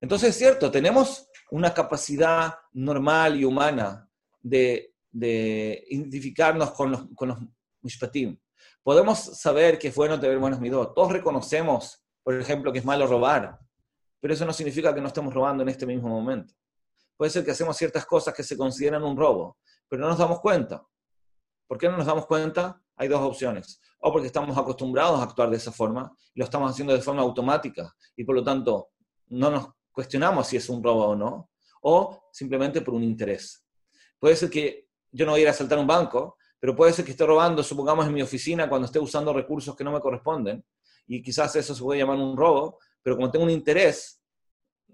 Entonces 0.00 0.30
es 0.30 0.36
cierto, 0.36 0.70
tenemos 0.70 1.28
una 1.50 1.74
capacidad 1.74 2.54
normal 2.72 3.38
y 3.38 3.44
humana 3.44 4.08
de, 4.40 4.94
identificarnos 5.12 6.70
con 6.72 6.90
los, 6.90 7.06
con 7.14 7.28
los 7.28 7.38
mishpatim. 7.82 8.38
Podemos 8.82 9.18
saber 9.18 9.78
que 9.78 9.88
es 9.88 9.94
bueno 9.94 10.18
tener 10.18 10.38
buenos 10.38 10.60
midot. 10.60 10.94
Todos 10.94 11.12
reconocemos, 11.12 12.02
por 12.22 12.34
ejemplo, 12.34 12.72
que 12.72 12.78
es 12.78 12.84
malo 12.84 13.06
robar, 13.06 13.58
pero 14.20 14.34
eso 14.34 14.44
no 14.44 14.52
significa 14.52 14.94
que 14.94 15.00
no 15.00 15.08
estemos 15.08 15.32
robando 15.34 15.62
en 15.62 15.68
este 15.68 15.86
mismo 15.86 16.08
momento. 16.08 16.54
Puede 17.16 17.30
ser 17.30 17.44
que 17.44 17.50
hacemos 17.50 17.76
ciertas 17.76 18.06
cosas 18.06 18.32
que 18.32 18.42
se 18.42 18.56
consideran 18.56 19.02
un 19.02 19.16
robo, 19.16 19.58
pero 19.88 20.00
no 20.02 20.08
nos 20.08 20.18
damos 20.18 20.40
cuenta. 20.40 20.82
¿Por 21.66 21.78
qué 21.78 21.88
no 21.88 21.96
nos 21.98 22.06
damos 22.06 22.26
cuenta? 22.26 22.82
Hay 22.96 23.08
dos 23.08 23.20
opciones. 23.20 23.80
O 24.00 24.10
porque 24.10 24.26
estamos 24.26 24.56
acostumbrados 24.56 25.20
a 25.20 25.24
actuar 25.24 25.50
de 25.50 25.56
esa 25.56 25.70
forma 25.70 26.10
y 26.34 26.40
lo 26.40 26.44
estamos 26.44 26.70
haciendo 26.70 26.94
de 26.94 27.02
forma 27.02 27.22
automática 27.22 27.94
y 28.16 28.24
por 28.24 28.34
lo 28.34 28.42
tanto 28.42 28.88
no 29.28 29.50
nos 29.50 29.68
cuestionamos 29.92 30.46
si 30.46 30.56
es 30.56 30.68
un 30.68 30.82
robo 30.82 31.08
o 31.08 31.16
no, 31.16 31.50
o 31.82 32.22
simplemente 32.32 32.80
por 32.80 32.94
un 32.94 33.04
interés. 33.04 33.64
Puede 34.18 34.36
ser 34.36 34.50
que 34.50 34.88
yo 35.12 35.26
no 35.26 35.32
voy 35.32 35.40
a 35.44 35.50
ir 35.50 35.72
a 35.72 35.78
un 35.78 35.86
banco, 35.86 36.36
pero 36.60 36.76
puede 36.76 36.92
ser 36.92 37.04
que 37.04 37.12
esté 37.12 37.26
robando, 37.26 37.62
supongamos, 37.62 38.06
en 38.06 38.12
mi 38.12 38.22
oficina 38.22 38.68
cuando 38.68 38.86
esté 38.86 38.98
usando 38.98 39.32
recursos 39.32 39.74
que 39.74 39.82
no 39.82 39.90
me 39.90 40.00
corresponden, 40.00 40.64
y 41.06 41.22
quizás 41.22 41.56
eso 41.56 41.74
se 41.74 41.82
puede 41.82 41.98
llamar 41.98 42.18
un 42.18 42.36
robo, 42.36 42.78
pero 43.02 43.16
como 43.16 43.30
tengo 43.30 43.44
un 43.44 43.50
interés, 43.50 44.22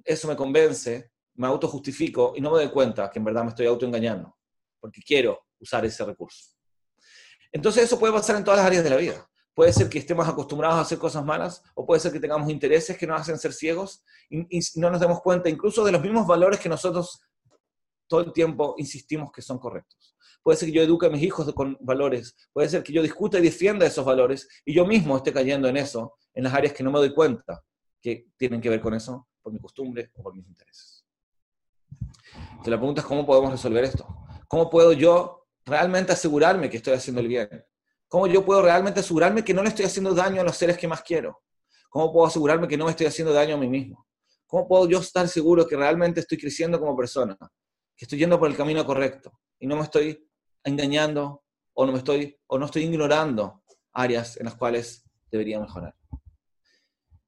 eso 0.04 0.28
me 0.28 0.36
convence, 0.36 1.10
me 1.34 1.46
autojustifico 1.48 2.32
y 2.36 2.40
no 2.40 2.50
me 2.50 2.58
doy 2.58 2.70
cuenta 2.70 3.10
que 3.10 3.18
en 3.18 3.24
verdad 3.24 3.42
me 3.42 3.50
estoy 3.50 3.66
autoengañando, 3.66 4.34
porque 4.80 5.02
quiero 5.02 5.46
usar 5.58 5.84
ese 5.84 6.04
recurso. 6.04 6.56
Entonces 7.52 7.84
eso 7.84 7.98
puede 7.98 8.12
pasar 8.12 8.36
en 8.36 8.44
todas 8.44 8.58
las 8.58 8.66
áreas 8.66 8.84
de 8.84 8.90
la 8.90 8.96
vida. 8.96 9.28
Puede 9.54 9.72
ser 9.72 9.88
que 9.88 9.98
estemos 9.98 10.28
acostumbrados 10.28 10.76
a 10.76 10.82
hacer 10.82 10.98
cosas 10.98 11.24
malas, 11.24 11.62
o 11.74 11.86
puede 11.86 12.00
ser 12.00 12.12
que 12.12 12.20
tengamos 12.20 12.50
intereses 12.50 12.96
que 12.96 13.06
nos 13.06 13.20
hacen 13.20 13.38
ser 13.38 13.52
ciegos 13.52 14.04
y, 14.28 14.60
no 14.76 14.90
nos 14.90 15.00
demos 15.00 15.20
cuenta 15.20 15.48
incluso 15.48 15.84
de 15.84 15.92
los 15.92 16.02
mismos 16.02 16.26
valores 16.26 16.60
que 16.60 16.68
nosotros 16.68 17.20
todo 18.06 18.20
el 18.20 18.32
tiempo 18.32 18.74
insistimos 18.78 19.32
que 19.32 19.42
son 19.42 19.58
correctos. 19.58 20.15
Puede 20.46 20.58
ser 20.58 20.68
que 20.68 20.76
yo 20.76 20.82
eduque 20.82 21.06
a 21.06 21.10
mis 21.10 21.24
hijos 21.24 21.52
con 21.54 21.76
valores, 21.80 22.36
puede 22.52 22.68
ser 22.68 22.84
que 22.84 22.92
yo 22.92 23.02
discuta 23.02 23.36
y 23.36 23.42
defienda 23.42 23.84
esos 23.84 24.04
valores 24.04 24.48
y 24.64 24.72
yo 24.72 24.86
mismo 24.86 25.16
esté 25.16 25.32
cayendo 25.32 25.66
en 25.66 25.76
eso, 25.76 26.18
en 26.32 26.44
las 26.44 26.54
áreas 26.54 26.72
que 26.72 26.84
no 26.84 26.92
me 26.92 27.00
doy 27.00 27.12
cuenta 27.12 27.64
que 28.00 28.28
tienen 28.36 28.60
que 28.60 28.68
ver 28.68 28.80
con 28.80 28.94
eso, 28.94 29.26
por 29.42 29.52
mi 29.52 29.58
costumbre 29.58 30.12
o 30.14 30.22
por 30.22 30.36
mis 30.36 30.46
intereses. 30.46 31.04
Entonces 32.30 32.68
la 32.68 32.76
pregunta 32.76 33.00
es 33.00 33.06
cómo 33.08 33.26
podemos 33.26 33.50
resolver 33.50 33.82
esto. 33.82 34.06
¿Cómo 34.46 34.70
puedo 34.70 34.92
yo 34.92 35.48
realmente 35.64 36.12
asegurarme 36.12 36.70
que 36.70 36.76
estoy 36.76 36.92
haciendo 36.92 37.22
el 37.22 37.26
bien? 37.26 37.64
¿Cómo 38.06 38.28
yo 38.28 38.44
puedo 38.44 38.62
realmente 38.62 39.00
asegurarme 39.00 39.42
que 39.42 39.52
no 39.52 39.64
le 39.64 39.70
estoy 39.70 39.86
haciendo 39.86 40.14
daño 40.14 40.42
a 40.42 40.44
los 40.44 40.56
seres 40.56 40.78
que 40.78 40.86
más 40.86 41.02
quiero? 41.02 41.42
¿Cómo 41.90 42.12
puedo 42.12 42.24
asegurarme 42.24 42.68
que 42.68 42.76
no 42.76 42.84
me 42.84 42.92
estoy 42.92 43.06
haciendo 43.06 43.32
daño 43.32 43.56
a 43.56 43.58
mí 43.58 43.66
mismo? 43.66 44.06
¿Cómo 44.46 44.68
puedo 44.68 44.88
yo 44.88 45.00
estar 45.00 45.26
seguro 45.26 45.66
que 45.66 45.74
realmente 45.74 46.20
estoy 46.20 46.38
creciendo 46.38 46.78
como 46.78 46.96
persona? 46.96 47.36
Que 47.96 48.04
estoy 48.04 48.20
yendo 48.20 48.38
por 48.38 48.48
el 48.48 48.56
camino 48.56 48.86
correcto 48.86 49.32
y 49.58 49.66
no 49.66 49.74
me 49.74 49.82
estoy 49.82 50.25
engañando 50.66 51.44
o 51.74 51.86
no, 51.86 51.96
estoy, 51.96 52.38
o 52.46 52.58
no 52.58 52.66
estoy 52.66 52.82
ignorando 52.82 53.62
áreas 53.92 54.36
en 54.36 54.44
las 54.44 54.56
cuales 54.56 55.04
debería 55.30 55.60
mejorar. 55.60 55.94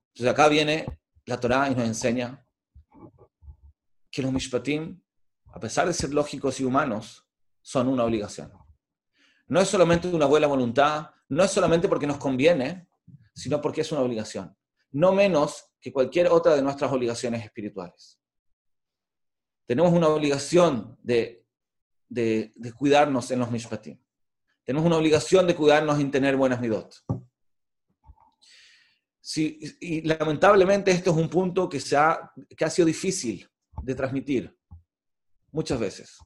Entonces 0.08 0.32
acá 0.32 0.48
viene 0.48 0.86
la 1.26 1.38
Torá 1.38 1.70
y 1.70 1.74
nos 1.74 1.86
enseña 1.86 2.44
que 4.10 4.22
los 4.22 4.32
mishpatim, 4.32 5.00
a 5.46 5.60
pesar 5.60 5.86
de 5.86 5.92
ser 5.92 6.12
lógicos 6.12 6.60
y 6.60 6.64
humanos, 6.64 7.26
son 7.62 7.88
una 7.88 8.04
obligación. 8.04 8.52
No 9.46 9.60
es 9.60 9.68
solamente 9.68 10.08
una 10.08 10.26
buena 10.26 10.46
voluntad, 10.46 11.10
no 11.28 11.44
es 11.44 11.50
solamente 11.50 11.88
porque 11.88 12.06
nos 12.06 12.18
conviene, 12.18 12.88
sino 13.34 13.60
porque 13.60 13.82
es 13.82 13.92
una 13.92 14.00
obligación. 14.00 14.56
No 14.90 15.12
menos 15.12 15.66
que 15.80 15.92
cualquier 15.92 16.28
otra 16.28 16.56
de 16.56 16.62
nuestras 16.62 16.90
obligaciones 16.90 17.44
espirituales. 17.44 18.18
Tenemos 19.66 19.92
una 19.92 20.08
obligación 20.08 20.98
de, 21.02 21.46
cuidarnos 22.76 23.30
en 23.30 23.38
los 23.38 23.50
mishpatim. 23.50 23.98
Tenemos 24.64 24.86
una 24.86 24.96
obligación 24.96 25.46
de 25.46 25.54
cuidarnos 25.54 25.98
y 26.00 26.04
tener 26.06 26.36
buenas 26.36 26.60
midot. 26.60 26.94
y 29.36 30.02
lamentablemente 30.02 30.90
esto 30.90 31.10
es 31.10 31.16
un 31.16 31.28
punto 31.28 31.68
que, 31.68 31.80
se 31.80 31.96
ha, 31.96 32.32
que 32.56 32.64
ha 32.64 32.70
sido 32.70 32.86
difícil 32.86 33.48
de 33.82 33.94
transmitir 33.94 34.58
muchas 35.52 35.78
veces. 35.78 36.18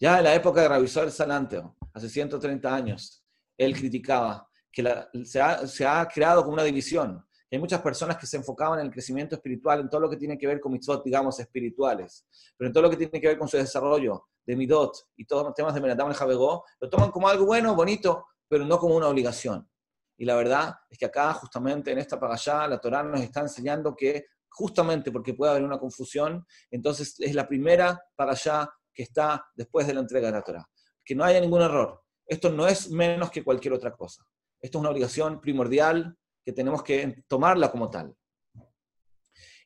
Ya 0.00 0.18
en 0.18 0.24
la 0.24 0.34
época 0.34 0.62
de 0.62 0.68
Ravisor 0.68 1.10
Salanteo, 1.10 1.76
hace 1.92 2.08
130 2.08 2.74
años, 2.74 3.22
él 3.56 3.76
criticaba 3.76 4.48
que 4.72 4.82
se, 5.24 5.40
ha, 5.84 6.08
creado 6.08 6.42
como 6.42 6.54
una 6.54 6.62
división. 6.62 7.24
Hay 7.50 7.58
muchas 7.58 7.80
personas 7.82 8.16
que 8.16 8.26
se 8.26 8.36
enfocaban 8.36 8.78
en 8.78 8.86
el 8.86 8.92
crecimiento 8.92 9.34
espiritual, 9.34 9.80
en 9.80 9.90
todo 9.90 10.02
lo 10.02 10.10
que 10.10 10.16
tiene 10.16 10.38
que 10.38 10.46
ver 10.46 10.60
con 10.60 10.72
mitzvot, 10.72 11.04
digamos, 11.04 11.40
espirituales, 11.40 12.24
pero 12.56 12.68
en 12.68 12.72
todo 12.72 12.84
lo 12.84 12.90
que 12.90 12.96
tiene 12.96 13.20
que 13.20 13.26
ver 13.26 13.38
con 13.38 13.48
su 13.48 13.56
desarrollo 13.56 14.28
de 14.46 14.56
midot 14.56 14.92
y 15.16 15.24
todos 15.24 15.44
los 15.44 15.54
temas 15.54 15.74
de 15.74 15.80
Menatam 15.80 16.10
y 16.10 16.14
Javegó, 16.14 16.64
lo 16.80 16.88
toman 16.88 17.10
como 17.10 17.28
algo 17.28 17.46
bueno, 17.46 17.74
bonito, 17.74 18.26
pero 18.48 18.64
no 18.64 18.78
como 18.78 18.96
una 18.96 19.08
obligación. 19.08 19.68
Y 20.16 20.24
la 20.24 20.36
verdad 20.36 20.74
es 20.88 20.98
que 20.98 21.06
acá, 21.06 21.32
justamente 21.32 21.90
en 21.90 21.98
esta 21.98 22.20
pagallá, 22.20 22.68
la 22.68 22.78
Torá 22.78 23.02
nos 23.02 23.20
está 23.20 23.40
enseñando 23.40 23.96
que 23.96 24.26
justamente 24.48 25.10
porque 25.10 25.34
puede 25.34 25.52
haber 25.52 25.64
una 25.64 25.78
confusión, 25.78 26.44
entonces 26.70 27.14
es 27.18 27.34
la 27.34 27.48
primera 27.48 28.00
pagallá 28.16 28.68
que 28.92 29.04
está 29.04 29.44
después 29.54 29.86
de 29.86 29.94
la 29.94 30.00
entrega 30.00 30.26
de 30.26 30.32
la 30.32 30.42
Torah. 30.42 30.68
Que 31.04 31.14
no 31.14 31.24
haya 31.24 31.40
ningún 31.40 31.62
error. 31.62 32.02
Esto 32.26 32.50
no 32.50 32.66
es 32.68 32.90
menos 32.90 33.30
que 33.30 33.42
cualquier 33.42 33.74
otra 33.74 33.92
cosa. 33.92 34.22
Esto 34.60 34.78
es 34.78 34.80
una 34.80 34.90
obligación 34.90 35.40
primordial 35.40 36.16
que 36.44 36.52
tenemos 36.52 36.82
que 36.82 37.24
tomarla 37.26 37.70
como 37.70 37.90
tal. 37.90 38.14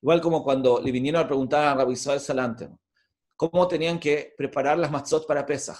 Igual 0.00 0.20
como 0.20 0.42
cuando 0.42 0.80
le 0.80 0.92
vinieron 0.92 1.22
a 1.22 1.26
preguntar 1.26 1.64
a 1.64 1.74
Rabbi 1.74 1.94
Israel 1.94 2.20
Salante 2.20 2.68
cómo 3.36 3.66
tenían 3.66 3.98
que 3.98 4.34
preparar 4.36 4.78
las 4.78 4.90
matzot 4.90 5.26
para 5.26 5.44
Pesach. 5.46 5.78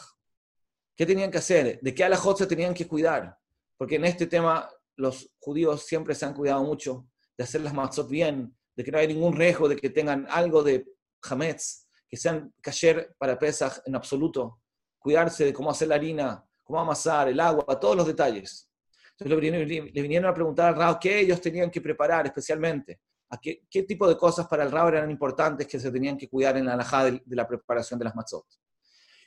¿Qué 0.96 1.06
tenían 1.06 1.30
que 1.30 1.38
hacer? 1.38 1.78
¿De 1.80 1.94
qué 1.94 2.04
alajot 2.04 2.38
se 2.38 2.46
tenían 2.46 2.74
que 2.74 2.86
cuidar? 2.86 3.36
Porque 3.76 3.96
en 3.96 4.04
este 4.04 4.26
tema 4.26 4.70
los 4.96 5.30
judíos 5.40 5.84
siempre 5.84 6.14
se 6.14 6.24
han 6.24 6.34
cuidado 6.34 6.62
mucho 6.62 7.06
de 7.36 7.44
hacer 7.44 7.60
las 7.60 7.74
matzot 7.74 8.08
bien, 8.08 8.56
de 8.76 8.84
que 8.84 8.92
no 8.92 8.98
hay 8.98 9.08
ningún 9.08 9.34
riesgo 9.34 9.68
de 9.68 9.76
que 9.76 9.90
tengan 9.90 10.26
algo 10.30 10.62
de 10.62 10.86
hametz, 11.22 11.88
que 12.08 12.16
sean 12.16 12.52
cayer 12.60 13.14
para 13.18 13.38
Pesach 13.38 13.80
en 13.86 13.96
absoluto, 13.96 14.60
cuidarse 14.98 15.44
de 15.44 15.52
cómo 15.52 15.70
hacer 15.70 15.88
la 15.88 15.96
harina, 15.96 16.44
cómo 16.62 16.80
amasar, 16.80 17.28
el 17.28 17.40
agua, 17.40 17.78
todos 17.78 17.96
los 17.96 18.06
detalles. 18.06 18.70
Entonces 19.16 19.52
le 19.94 20.02
vinieron, 20.02 20.28
a 20.28 20.34
preguntar 20.34 20.68
al 20.68 20.76
Rao 20.76 20.98
qué 21.00 21.20
ellos 21.20 21.40
tenían 21.40 21.70
que 21.70 21.80
preparar 21.80 22.26
especialmente, 22.26 23.00
qué 23.40 23.82
tipo 23.84 24.08
de 24.08 24.16
cosas 24.16 24.48
para 24.48 24.64
el 24.64 24.72
Rao 24.72 24.88
eran 24.88 25.10
importantes 25.10 25.68
que 25.68 25.78
se 25.78 25.90
tenían 25.92 26.16
que 26.16 26.28
cuidar 26.28 26.56
en 26.56 26.66
la 26.66 26.74
alajá 26.74 27.04
de, 27.04 27.22
la 27.26 27.46
preparación 27.46 27.98
de 27.98 28.06
las 28.06 28.16
matzot. 28.16 28.44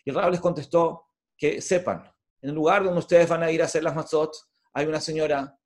Y 0.04 0.10
el 0.10 0.16
Rao 0.16 0.30
les 0.30 0.42
contestó 0.42 1.06
que 1.38 1.62
sepan, 1.62 2.04
en 2.42 2.50
el 2.50 2.56
lugar 2.56 2.84
donde 2.84 3.00
ustedes 3.00 3.30
van 3.30 3.44
a 3.44 3.52
ir 3.52 3.62
a 3.62 3.66
hacer 3.66 3.82
las 3.82 3.96
matzot, 3.96 4.34
hay 4.74 4.86
una 4.86 5.00
señora 5.00 5.58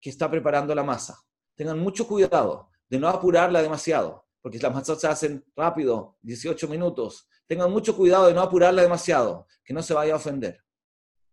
que 0.00 0.10
está 0.10 0.28
preparando 0.28 0.74
la 0.74 0.82
masa. 0.82 1.16
Tengan 1.54 1.78
mucho 1.78 2.06
cuidado 2.06 2.70
de 2.88 2.98
no 2.98 3.08
apurarla 3.08 3.62
demasiado, 3.62 4.26
porque 4.40 4.58
las 4.58 4.74
matzot 4.74 4.98
se 4.98 5.06
hacen 5.06 5.44
rápido, 5.54 6.18
18 6.22 6.66
minutos. 6.66 7.28
Tengan 7.46 7.70
mucho 7.70 7.96
cuidado 7.96 8.26
de 8.26 8.34
no 8.34 8.42
apurarla 8.42 8.82
demasiado, 8.82 9.46
que 9.64 9.72
no 9.72 9.82
se 9.82 9.94
vaya 9.94 10.14
a 10.14 10.16
ofender. 10.16 10.64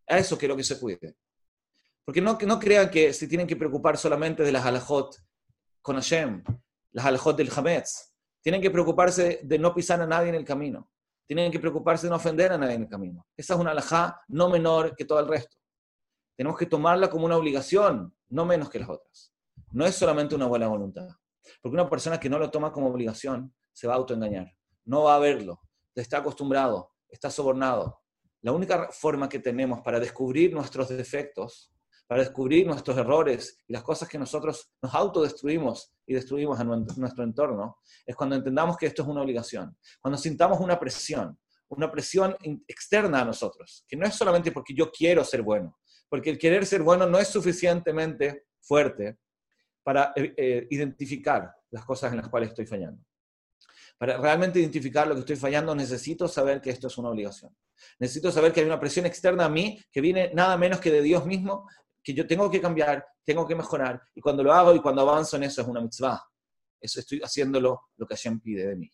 A 0.08 0.20
eso 0.20 0.38
quiero 0.38 0.56
que 0.56 0.64
se 0.64 0.80
cuide. 0.80 1.16
Porque 2.06 2.22
no, 2.22 2.38
no 2.40 2.60
crean 2.60 2.90
que 2.90 3.12
se 3.14 3.28
tienen 3.28 3.48
que 3.48 3.56
preocupar 3.56 3.98
solamente 3.98 4.44
de 4.44 4.52
las 4.52 4.66
alajot 4.66 5.16
con 5.82 5.96
Hashem, 5.96 6.44
las 6.92 7.06
alajot 7.06 7.36
del 7.36 7.52
Hametz. 7.54 8.14
Tienen 8.42 8.62
que 8.62 8.70
preocuparse 8.70 9.40
de 9.44 9.60
no 9.60 9.74
pisar 9.74 10.00
a 10.00 10.06
nadie 10.06 10.30
en 10.30 10.36
el 10.36 10.46
camino. 10.46 10.92
Tienen 11.26 11.52
que 11.52 11.60
preocuparse 11.60 12.06
de 12.06 12.12
no 12.12 12.18
ofender 12.18 12.52
a 12.52 12.58
nadie 12.60 12.76
en 12.76 12.84
el 12.84 12.88
camino. 12.88 13.26
Esa 13.36 13.56
es 13.56 13.60
una 13.60 13.72
alajá 13.72 14.22
no 14.28 14.50
menor 14.50 14.96
que 14.96 15.06
todo 15.06 15.20
el 15.20 15.28
resto. 15.28 15.58
Tenemos 16.38 16.60
que 16.60 16.68
tomarla 16.68 17.10
como 17.10 17.26
una 17.26 17.38
obligación, 17.38 18.16
no 18.30 18.46
menos 18.46 18.70
que 18.70 18.80
las 18.80 18.90
otras. 18.90 19.34
No 19.72 19.86
es 19.86 19.96
solamente 19.96 20.36
una 20.36 20.46
buena 20.46 20.68
voluntad. 20.68 21.08
Porque 21.62 21.74
una 21.74 21.90
persona 21.90 22.20
que 22.20 22.30
no 22.30 22.38
lo 22.38 22.52
toma 22.52 22.72
como 22.72 22.88
obligación 22.88 23.54
se 23.74 23.88
va 23.88 23.94
a 23.94 23.98
autoengañar. 23.98 24.56
No 24.86 25.04
va 25.04 25.16
a 25.16 25.20
verlo. 25.20 25.62
Está 25.96 26.18
acostumbrado, 26.20 26.92
está 27.10 27.32
sobornado. 27.32 28.02
La 28.42 28.52
única 28.52 28.90
forma 28.92 29.28
que 29.28 29.40
tenemos 29.40 29.82
para 29.82 30.00
descubrir 30.00 30.54
nuestros 30.54 30.90
defectos, 30.90 31.72
para 32.08 32.22
descubrir 32.22 32.68
nuestros 32.68 32.98
errores 32.98 33.60
y 33.68 33.74
las 33.74 33.84
cosas 33.84 34.08
que 34.08 34.20
nosotros 34.20 34.72
nos 34.82 34.94
autodestruimos 34.94 35.92
y 36.06 36.14
destruimos 36.14 36.60
en 36.60 36.68
nuestro 36.98 37.24
entorno, 37.24 37.78
es 38.06 38.16
cuando 38.16 38.36
entendamos 38.36 38.78
que 38.78 38.86
esto 38.86 39.02
es 39.02 39.08
una 39.08 39.22
obligación. 39.22 39.76
Cuando 40.00 40.18
sintamos 40.18 40.60
una 40.60 40.80
presión, 40.80 41.38
una 41.70 41.92
presión 41.92 42.36
externa 42.68 43.22
a 43.22 43.26
nosotros, 43.26 43.84
que 43.88 43.98
no 43.98 44.06
es 44.06 44.14
solamente 44.14 44.52
porque 44.52 44.74
yo 44.74 44.92
quiero 44.92 45.24
ser 45.24 45.42
bueno, 45.42 45.80
porque 46.08 46.30
el 46.30 46.38
querer 46.38 46.66
ser 46.66 46.84
bueno 46.84 47.08
no 47.08 47.18
es 47.18 47.28
suficientemente 47.28 48.46
fuerte 48.62 49.18
para 49.84 50.14
eh, 50.16 50.34
eh, 50.38 50.68
identificar 50.70 51.54
las 51.72 51.86
cosas 51.86 52.12
en 52.12 52.18
las 52.18 52.30
cuales 52.30 52.50
estoy 52.50 52.66
fallando. 52.66 53.04
Para 53.98 54.18
realmente 54.18 54.60
identificar 54.60 55.08
lo 55.08 55.14
que 55.14 55.22
estoy 55.22 55.38
fallando, 55.38 55.74
necesito 55.74 56.28
saber 56.28 56.62
que 56.62 56.70
esto 56.70 56.88
es 56.88 56.98
una 56.98 57.10
obligación. 57.10 57.56
Necesito 58.00 58.32
saber 58.32 58.52
que 58.52 58.60
hay 58.60 58.66
una 58.66 58.80
presión 58.80 59.06
externa 59.06 59.46
a 59.46 59.50
mí 59.50 59.80
que 59.92 60.02
viene 60.02 60.32
nada 60.34 60.58
menos 60.58 60.80
que 60.80 60.92
de 60.92 61.02
Dios 61.02 61.26
mismo, 61.26 61.68
que 62.06 62.14
yo 62.14 62.28
tengo 62.28 62.52
que 62.52 62.62
cambiar, 62.62 63.04
tengo 63.26 63.48
que 63.48 63.56
mejorar, 63.56 64.00
y 64.14 64.22
cuando 64.22 64.44
lo 64.44 64.54
hago 64.54 64.76
y 64.76 64.80
cuando 64.80 65.02
avanzo 65.02 65.38
en 65.38 65.44
eso 65.44 65.64
es 65.64 65.68
una 65.68 65.82
mitzvah. 65.82 66.24
Eso 66.80 67.00
estoy 67.00 67.20
haciéndolo 67.20 67.82
lo 67.98 68.06
que 68.06 68.16
Hashem 68.16 68.40
pide 68.40 68.68
de 68.68 68.76
mí. 68.76 68.92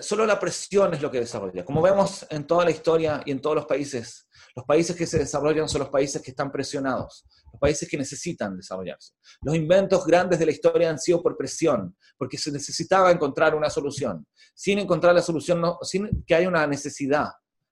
Solo 0.00 0.26
la 0.26 0.38
presión 0.38 0.92
es 0.94 1.02
lo 1.02 1.10
que 1.10 1.20
desarrolla. 1.20 1.64
Como 1.64 1.80
vemos 1.80 2.26
en 2.30 2.44
toda 2.44 2.64
la 2.64 2.72
historia 2.72 3.22
y 3.24 3.30
en 3.30 3.40
todos 3.40 3.54
los 3.54 3.66
países, 3.66 4.28
los 4.56 4.64
países 4.64 4.96
que 4.96 5.06
se 5.06 5.18
desarrollan 5.18 5.68
son 5.68 5.80
los 5.80 5.90
países 5.90 6.20
que 6.22 6.32
están 6.32 6.50
presionados, 6.50 7.24
los 7.52 7.60
países 7.60 7.88
que 7.88 7.96
necesitan 7.96 8.56
desarrollarse. 8.56 9.14
Los 9.42 9.54
inventos 9.54 10.04
grandes 10.04 10.40
de 10.40 10.46
la 10.46 10.52
historia 10.52 10.90
han 10.90 10.98
sido 10.98 11.22
por 11.22 11.36
presión, 11.36 11.96
porque 12.16 12.36
se 12.36 12.50
necesitaba 12.50 13.12
encontrar 13.12 13.54
una 13.54 13.70
solución. 13.70 14.26
Sin 14.54 14.80
encontrar 14.80 15.14
la 15.14 15.22
solución, 15.22 15.62
sin 15.82 16.24
que 16.24 16.34
haya 16.34 16.48
una 16.48 16.66
necesidad, 16.66 17.28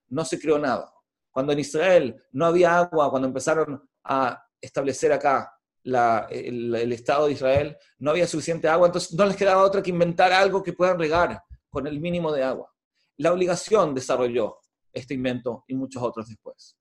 no 0.09 0.25
se 0.25 0.39
creó 0.39 0.59
nada. 0.59 0.93
Cuando 1.39 1.53
en 1.53 1.61
Israel 1.61 2.21
no 2.33 2.47
había 2.47 2.79
agua, 2.79 3.09
cuando 3.11 3.29
empezaron 3.29 3.89
a 4.03 4.45
establecer 4.61 5.13
acá 5.13 5.57
el, 5.85 6.75
el 6.75 6.93
Estado 6.93 7.27
de 7.27 7.35
Israel, 7.35 7.77
no 8.01 8.11
había 8.11 8.27
suficiente 8.27 8.67
agua, 8.67 8.89
entonces 8.89 9.15
no 9.15 9.25
les 9.25 9.37
quedaba 9.37 9.63
otra 9.63 9.81
que 9.81 9.91
inventar 9.91 10.33
algo 10.33 10.65
que 10.65 10.73
puedan 10.73 10.99
regar 10.99 11.41
con 11.71 11.87
el 11.87 12.01
mínimo 12.01 12.33
de 12.33 12.43
agua. 12.43 12.75
La 13.19 13.33
obligación 13.33 13.95
desarrolló 13.95 14.59
este 14.93 15.15
invento 15.15 15.63
y 15.69 15.77
muchos 15.77 16.03
otros 16.03 16.27
después. 16.27 16.77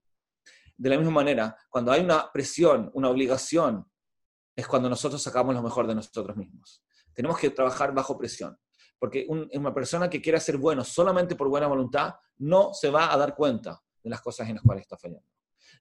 De 0.75 0.89
la 0.89 0.97
misma 0.97 1.13
manera, 1.13 1.55
cuando 1.69 1.91
hay 1.91 2.01
una 2.01 2.31
presión, 2.31 2.89
una 2.95 3.11
obligación, 3.11 3.85
es 4.55 4.67
cuando 4.67 4.89
nosotros 4.89 5.21
sacamos 5.21 5.53
lo 5.53 5.61
mejor 5.61 5.85
de 5.85 5.93
nosotros 5.93 6.35
mismos. 6.35 6.83
Tenemos 7.13 7.37
que 7.37 7.51
trabajar 7.51 7.93
bajo 7.93 8.17
presión, 8.17 8.57
porque 8.97 9.27
una 9.29 9.71
persona 9.71 10.09
que 10.09 10.19
quiera 10.19 10.39
ser 10.39 10.57
bueno 10.57 10.83
solamente 10.83 11.35
por 11.35 11.47
buena 11.47 11.67
voluntad 11.67 12.15
no 12.37 12.73
se 12.73 12.89
va 12.89 13.13
a 13.13 13.17
dar 13.17 13.35
cuenta 13.35 13.83
las 14.09 14.21
cosas 14.21 14.47
en 14.49 14.55
las 14.55 14.63
cuales 14.63 14.83
está 14.83 14.97
fallando. 14.97 15.27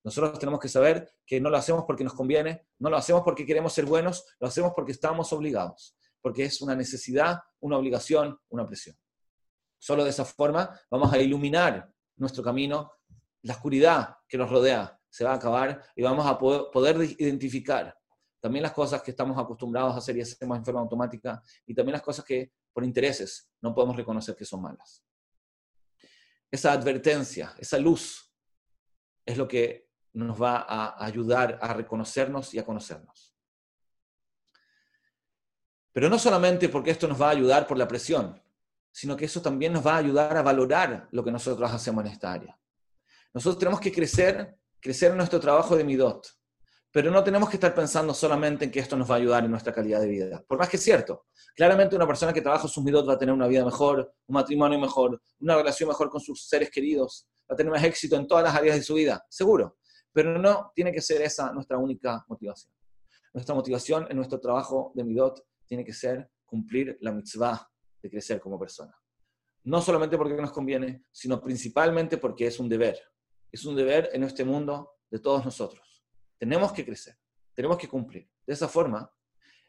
Nosotros 0.03 0.39
tenemos 0.39 0.61
que 0.61 0.69
saber 0.69 1.09
que 1.25 1.41
no 1.41 1.51
lo 1.51 1.57
hacemos 1.57 1.85
porque 1.85 2.05
nos 2.05 2.15
conviene, 2.15 2.67
no 2.79 2.91
lo 2.91 2.97
hacemos 2.97 3.23
porque 3.23 3.47
queremos 3.47 3.73
ser 3.73 3.87
buenos, 3.87 4.25
lo 4.39 4.49
hacemos 4.49 4.73
porque 4.75 4.93
estamos 4.93 5.33
obligados 5.33 5.97
porque 6.27 6.43
es 6.43 6.61
una 6.61 6.75
necesidad, 6.75 7.39
una 7.61 7.79
obligación, 7.79 8.37
una 8.49 8.67
presión. 8.67 8.97
Solo 9.79 10.03
de 10.03 10.11
esa 10.11 10.25
forma 10.25 10.77
vamos 10.91 11.13
a 11.13 11.19
iluminar 11.21 11.89
nuestro 12.17 12.43
camino, 12.43 12.91
la 13.43 13.55
oscuridad 13.55 14.17
que 14.27 14.37
nos 14.37 14.51
rodea 14.51 14.99
se 15.09 15.23
va 15.23 15.31
a 15.31 15.35
acabar 15.37 15.81
y 15.95 16.03
vamos 16.03 16.27
a 16.27 16.37
poder 16.37 16.97
identificar 17.21 17.97
también 18.41 18.65
las 18.65 18.73
cosas 18.73 19.03
que 19.03 19.13
estamos 19.13 19.39
acostumbrados 19.39 19.95
a 19.95 19.99
hacer 19.99 20.17
y 20.17 20.23
hacemos 20.23 20.59
en 20.59 20.65
forma 20.65 20.81
automática 20.81 21.41
y 21.65 21.73
también 21.77 21.93
las 21.93 22.03
cosas 22.03 22.25
que 22.25 22.51
por 22.73 22.83
intereses 22.83 23.49
no 23.61 23.73
podemos 23.73 23.95
reconocer 23.95 24.35
que 24.35 24.45
son 24.45 24.63
malas. 24.63 25.05
Esa 26.51 26.73
advertencia, 26.73 27.55
esa 27.59 27.79
luz 27.79 28.33
es 29.25 29.37
lo 29.37 29.49
que 29.49 29.91
nos 30.13 30.41
va 30.41 30.65
a 30.69 31.05
ayudar 31.05 31.59
a 31.61 31.75
reconocernos 31.75 32.55
y 32.55 32.59
a 32.59 32.65
conocernos. 32.65 33.35
Pero 35.93 36.09
no 36.09 36.19
solamente 36.19 36.69
porque 36.69 36.91
esto 36.91 37.09
nos 37.09 37.21
va 37.21 37.29
a 37.29 37.33
ayudar 37.33 37.67
por 37.67 37.79
la 37.79 37.89
presión, 37.89 38.43
sino 38.93 39.17
que 39.17 39.25
eso 39.25 39.43
también 39.43 39.73
nos 39.73 39.87
va 39.87 39.95
a 39.95 39.99
ayudar 39.99 40.37
a 40.37 40.43
valorar 40.43 41.09
lo 41.11 41.25
que 41.25 41.33
nosotros 41.33 41.71
hacemos 41.71 42.05
en 42.05 42.13
esta 42.13 42.33
área. 42.33 42.59
Nosotros 43.33 43.59
tenemos 43.59 43.81
que 43.81 43.93
crecer, 43.93 44.59
crecer 44.81 45.11
en 45.11 45.19
nuestro 45.19 45.41
trabajo 45.41 45.77
de 45.77 45.85
Midot, 45.85 46.36
pero 46.97 47.11
no 47.11 47.23
tenemos 47.23 47.51
que 47.51 47.57
estar 47.57 47.75
pensando 47.75 48.15
solamente 48.15 48.65
en 48.65 48.71
que 48.71 48.81
esto 48.81 48.97
nos 48.97 49.11
va 49.11 49.17
a 49.17 49.19
ayudar 49.19 49.45
en 49.45 49.51
nuestra 49.51 49.71
calidad 49.71 50.01
de 50.01 50.09
vida. 50.09 50.43
Por 50.49 50.57
más 50.57 50.71
que 50.71 50.79
es 50.79 50.83
cierto, 50.83 51.27
claramente 51.55 51.95
una 51.95 52.07
persona 52.07 52.33
que 52.33 52.41
trabaja 52.41 52.67
sus 52.69 52.83
Midot 52.83 53.07
va 53.07 53.13
a 53.13 53.19
tener 53.19 53.35
una 53.35 53.47
vida 53.47 53.67
mejor, 53.67 54.15
un 54.27 54.33
matrimonio 54.33 54.79
mejor, 54.79 55.21
una 55.41 55.57
relación 55.57 55.91
mejor 55.91 56.09
con 56.09 56.23
sus 56.23 56.49
seres 56.49 56.71
queridos, 56.71 57.29
va 57.43 57.53
a 57.53 57.55
tener 57.55 57.71
más 57.71 57.85
éxito 57.85 58.17
en 58.17 58.27
todas 58.27 58.45
las 58.45 58.55
áreas 58.55 58.77
de 58.77 58.83
su 58.83 58.95
vida, 58.95 59.23
seguro. 59.29 59.77
Pero 60.11 60.39
no 60.39 60.73
tiene 60.75 60.91
que 60.91 61.03
ser 61.03 61.21
esa 61.21 61.53
nuestra 61.53 61.77
única 61.77 62.25
motivación. 62.29 62.73
Nuestra 63.35 63.55
motivación 63.55 64.07
en 64.09 64.17
nuestro 64.17 64.41
trabajo 64.41 64.93
de 64.95 65.05
Midot 65.05 65.45
tiene 65.67 65.85
que 65.85 65.93
ser 65.93 66.31
cumplir 66.47 66.97
la 67.03 67.13
mitzvah 67.13 67.71
de 68.01 68.09
crecer 68.09 68.41
como 68.41 68.59
persona. 68.59 68.99
No 69.65 69.83
solamente 69.83 70.17
porque 70.17 70.33
nos 70.33 70.51
conviene, 70.51 71.05
sino 71.13 71.43
principalmente 71.43 72.17
porque 72.17 72.47
es 72.47 72.59
un 72.59 72.71
deber. 72.71 72.99
Es 73.53 73.67
un 73.67 73.77
deber 73.77 74.09
en 74.15 74.23
este 74.23 74.47
mundo 74.47 74.93
de 75.11 75.19
todos 75.19 75.45
nosotros. 75.45 75.86
Tenemos 76.39 76.73
que 76.73 76.85
crecer, 76.85 77.17
tenemos 77.55 77.77
que 77.79 77.89
cumplir. 77.89 78.29
De 78.47 78.53
esa 78.53 78.69
forma, 78.69 79.11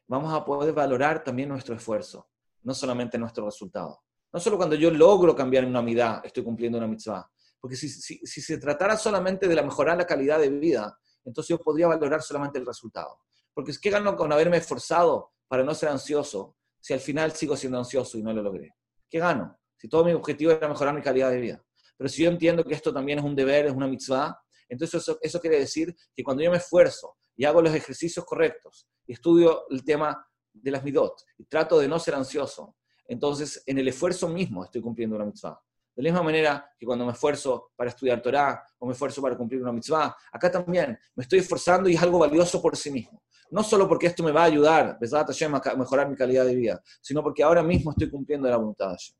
vamos 0.07 0.33
a 0.33 0.43
poder 0.43 0.73
valorar 0.73 1.23
también 1.23 1.49
nuestro 1.49 1.75
esfuerzo, 1.75 2.29
no 2.63 2.73
solamente 2.73 3.17
nuestro 3.17 3.45
resultado. 3.45 4.03
No 4.31 4.39
solo 4.39 4.57
cuando 4.57 4.75
yo 4.75 4.91
logro 4.91 5.35
cambiar 5.35 5.65
una 5.65 5.79
amidad, 5.79 6.21
estoy 6.25 6.43
cumpliendo 6.43 6.77
una 6.77 6.87
mitzvah. 6.87 7.29
Porque 7.59 7.75
si, 7.75 7.89
si, 7.89 8.19
si 8.23 8.41
se 8.41 8.57
tratara 8.57 8.97
solamente 8.97 9.47
de 9.47 9.55
la 9.55 9.63
mejorar 9.63 9.97
la 9.97 10.05
calidad 10.05 10.39
de 10.39 10.49
vida, 10.49 10.97
entonces 11.23 11.49
yo 11.49 11.59
podría 11.59 11.87
valorar 11.87 12.21
solamente 12.21 12.59
el 12.59 12.65
resultado. 12.65 13.21
Porque 13.53 13.71
es 13.71 13.79
que 13.79 13.89
gano 13.89 14.15
con 14.15 14.31
haberme 14.31 14.57
esforzado 14.57 15.31
para 15.47 15.63
no 15.63 15.73
ser 15.73 15.89
ansioso 15.89 16.57
si 16.79 16.93
al 16.93 16.99
final 16.99 17.31
sigo 17.31 17.57
siendo 17.57 17.77
ansioso 17.77 18.17
y 18.17 18.23
no 18.23 18.33
lo 18.33 18.41
logré? 18.41 18.75
¿Qué 19.09 19.19
gano? 19.19 19.57
Si 19.75 19.87
todo 19.87 20.05
mi 20.05 20.13
objetivo 20.13 20.51
era 20.51 20.67
mejorar 20.67 20.93
mi 20.93 21.01
calidad 21.01 21.29
de 21.31 21.39
vida. 21.39 21.63
Pero 21.97 22.09
si 22.09 22.23
yo 22.23 22.29
entiendo 22.29 22.63
que 22.63 22.73
esto 22.73 22.93
también 22.93 23.19
es 23.19 23.25
un 23.25 23.35
deber, 23.35 23.65
es 23.65 23.73
una 23.73 23.87
mitzvah, 23.87 24.39
entonces 24.69 25.17
eso, 25.21 25.39
quiere 25.39 25.59
decir 25.59 25.95
que 26.15 26.23
cuando 26.23 26.43
yo 26.43 26.51
me 26.51 26.57
esfuerzo 26.57 27.15
y 27.35 27.45
hago 27.45 27.61
los 27.61 27.73
ejercicios 27.73 28.25
correctos 28.25 28.87
y 29.05 29.13
estudio 29.13 29.65
el 29.69 29.83
tema 29.83 30.27
de 30.53 30.71
las 30.71 30.83
midot 30.83 31.13
y 31.37 31.45
trato 31.45 31.79
de 31.79 31.87
no 31.87 31.99
ser 31.99 32.15
ansioso, 32.15 32.75
entonces 33.07 33.63
en 33.65 33.77
el 33.77 33.87
esfuerzo 33.87 34.27
mismo 34.27 34.63
estoy 34.63 34.81
cumpliendo 34.81 35.15
una 35.15 35.25
mitzvah. 35.25 35.59
De 35.95 36.03
la 36.03 36.09
misma 36.09 36.23
manera 36.23 36.71
que 36.77 36.85
cuando 36.85 37.05
me 37.05 37.11
esfuerzo 37.11 37.71
para 37.75 37.89
estudiar 37.89 38.21
Torah 38.21 38.63
o 38.77 38.85
me 38.85 38.93
esfuerzo 38.93 39.21
para 39.21 39.35
cumplir 39.35 39.61
una 39.61 39.71
mitzvah, 39.71 40.15
acá 40.31 40.51
también 40.51 40.97
me 41.15 41.23
estoy 41.23 41.39
esforzando 41.39 41.89
y 41.89 41.95
es 41.95 42.01
algo 42.01 42.19
valioso 42.19 42.61
por 42.61 42.75
sí 42.77 42.91
mismo 42.91 43.21
no 43.49 43.63
solo 43.63 43.87
porque 43.87 44.07
esto 44.07 44.23
me 44.23 44.31
va 44.31 44.43
a 44.43 44.45
ayudar, 44.45 44.97
a 44.99 45.75
mejorar 45.75 46.09
mi 46.09 46.15
calidad 46.15 46.45
de 46.45 46.55
vida, 46.55 46.81
sino 47.01 47.23
porque 47.23 47.43
ahora 47.43 47.63
mismo 47.63 47.91
estoy 47.91 48.09
cumpliendo 48.09 48.49
la 48.49 48.57
voluntad 48.57 48.87
de 48.87 48.91
Hashem. 48.91 49.15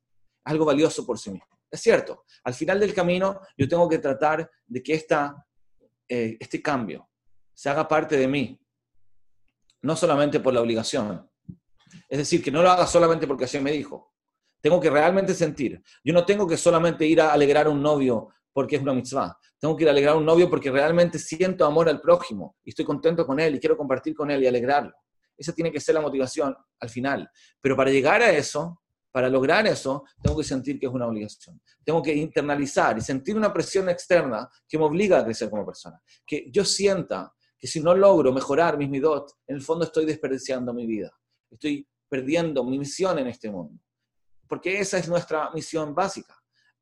Algo 0.46 0.66
valioso 0.66 1.06
por 1.06 1.18
sí 1.18 1.32
mismo. 1.32 1.48
Es 1.70 1.82
cierto, 1.82 2.24
al 2.44 2.54
final 2.54 2.80
del 2.80 2.94
camino 2.94 3.42
yo 3.58 3.68
tengo 3.68 3.88
que 3.90 4.00
tratar 4.00 4.50
de 4.66 4.84
que 4.84 4.94
esta, 4.94 5.46
eh, 6.08 6.38
este 6.40 6.62
cambio 6.62 7.10
se 7.54 7.70
haga 7.70 7.88
parte 7.88 8.18
de 8.18 8.28
mí, 8.28 8.60
no 9.82 9.96
solamente 9.96 10.40
por 10.40 10.54
la 10.54 10.62
obligación. 10.62 11.30
Es 12.08 12.18
decir, 12.18 12.44
que 12.44 12.52
no 12.52 12.62
lo 12.62 12.70
haga 12.70 12.88
solamente 12.88 13.28
porque 13.28 13.46
Hashem 13.46 13.64
me 13.64 13.72
dijo, 13.72 14.14
Tengo 14.62 14.80
que 14.80 14.90
realmente 14.90 15.34
sentir. 15.34 15.82
Yo 16.04 16.14
no 16.14 16.26
tengo 16.26 16.48
que 16.48 16.58
solamente 16.58 17.06
ir 17.06 17.22
a 17.22 17.32
alegrar 17.32 17.68
a 17.68 17.70
un 17.70 17.82
novio 17.82 18.30
porque 18.54 18.76
es 18.76 18.82
una 18.82 18.94
mitzvah. 18.94 19.38
Tengo 19.60 19.76
que 19.76 19.84
ir 19.84 19.88
a 19.88 19.92
alegrar 19.92 20.16
a 20.16 20.18
un 20.18 20.26
novio 20.26 20.50
porque 20.50 20.72
realmente 20.72 21.20
siento 21.20 21.66
amor 21.66 21.90
al 21.90 22.02
prójimo 22.02 22.58
y 22.64 22.70
estoy 22.70 22.86
contento 22.86 23.26
con 23.26 23.40
él 23.40 23.56
y 23.56 23.60
quiero 23.60 23.78
compartir 23.78 24.16
con 24.16 24.32
él 24.32 24.44
y 24.44 24.48
alegrarlo. 24.48 24.94
Esa 25.38 25.54
tiene 25.54 25.72
que 25.72 25.80
ser 25.80 25.96
la 25.96 26.02
motivación 26.02 26.56
al 26.80 26.90
final. 26.90 27.30
Pero 27.62 27.76
para 27.76 27.92
llegar 27.92 28.22
a 28.22 28.32
eso, 28.32 28.82
para 29.18 29.30
lograr 29.30 29.66
eso, 29.66 30.04
tengo 30.22 30.38
que 30.38 30.44
sentir 30.44 30.80
que 30.80 30.86
es 30.86 30.92
una 30.92 31.08
obligación. 31.08 31.60
Tengo 31.84 32.04
que 32.04 32.14
internalizar 32.14 33.00
y 33.00 33.02
sentir 33.02 33.36
una 33.36 33.52
presión 33.52 33.90
externa 33.90 34.48
que 34.70 34.78
me 34.78 34.84
obliga 34.84 35.18
a 35.18 35.26
crecer 35.26 35.50
como 35.50 35.66
persona. 35.66 36.00
Que 36.24 36.52
yo 36.52 36.64
sienta 36.64 37.34
que 37.58 37.66
si 37.66 37.80
no 37.80 37.96
logro 37.96 38.32
mejorar 38.32 38.78
mis 38.78 38.88
midot, 38.88 39.40
en 39.48 39.56
el 39.56 39.64
fondo 39.64 39.86
estoy 39.86 40.06
desperdiciando 40.06 40.72
mi 40.72 40.86
vida. 40.86 41.12
Estoy 41.50 41.90
perdiendo 42.08 42.64
mi 42.64 42.78
misión 42.78 43.18
en 43.18 43.26
este 43.26 43.50
mundo. 43.50 43.82
Porque 44.48 44.80
esa 44.80 45.00
es 45.00 45.10
nuestra 45.10 45.50
misión 45.50 45.96
básica, 45.96 46.36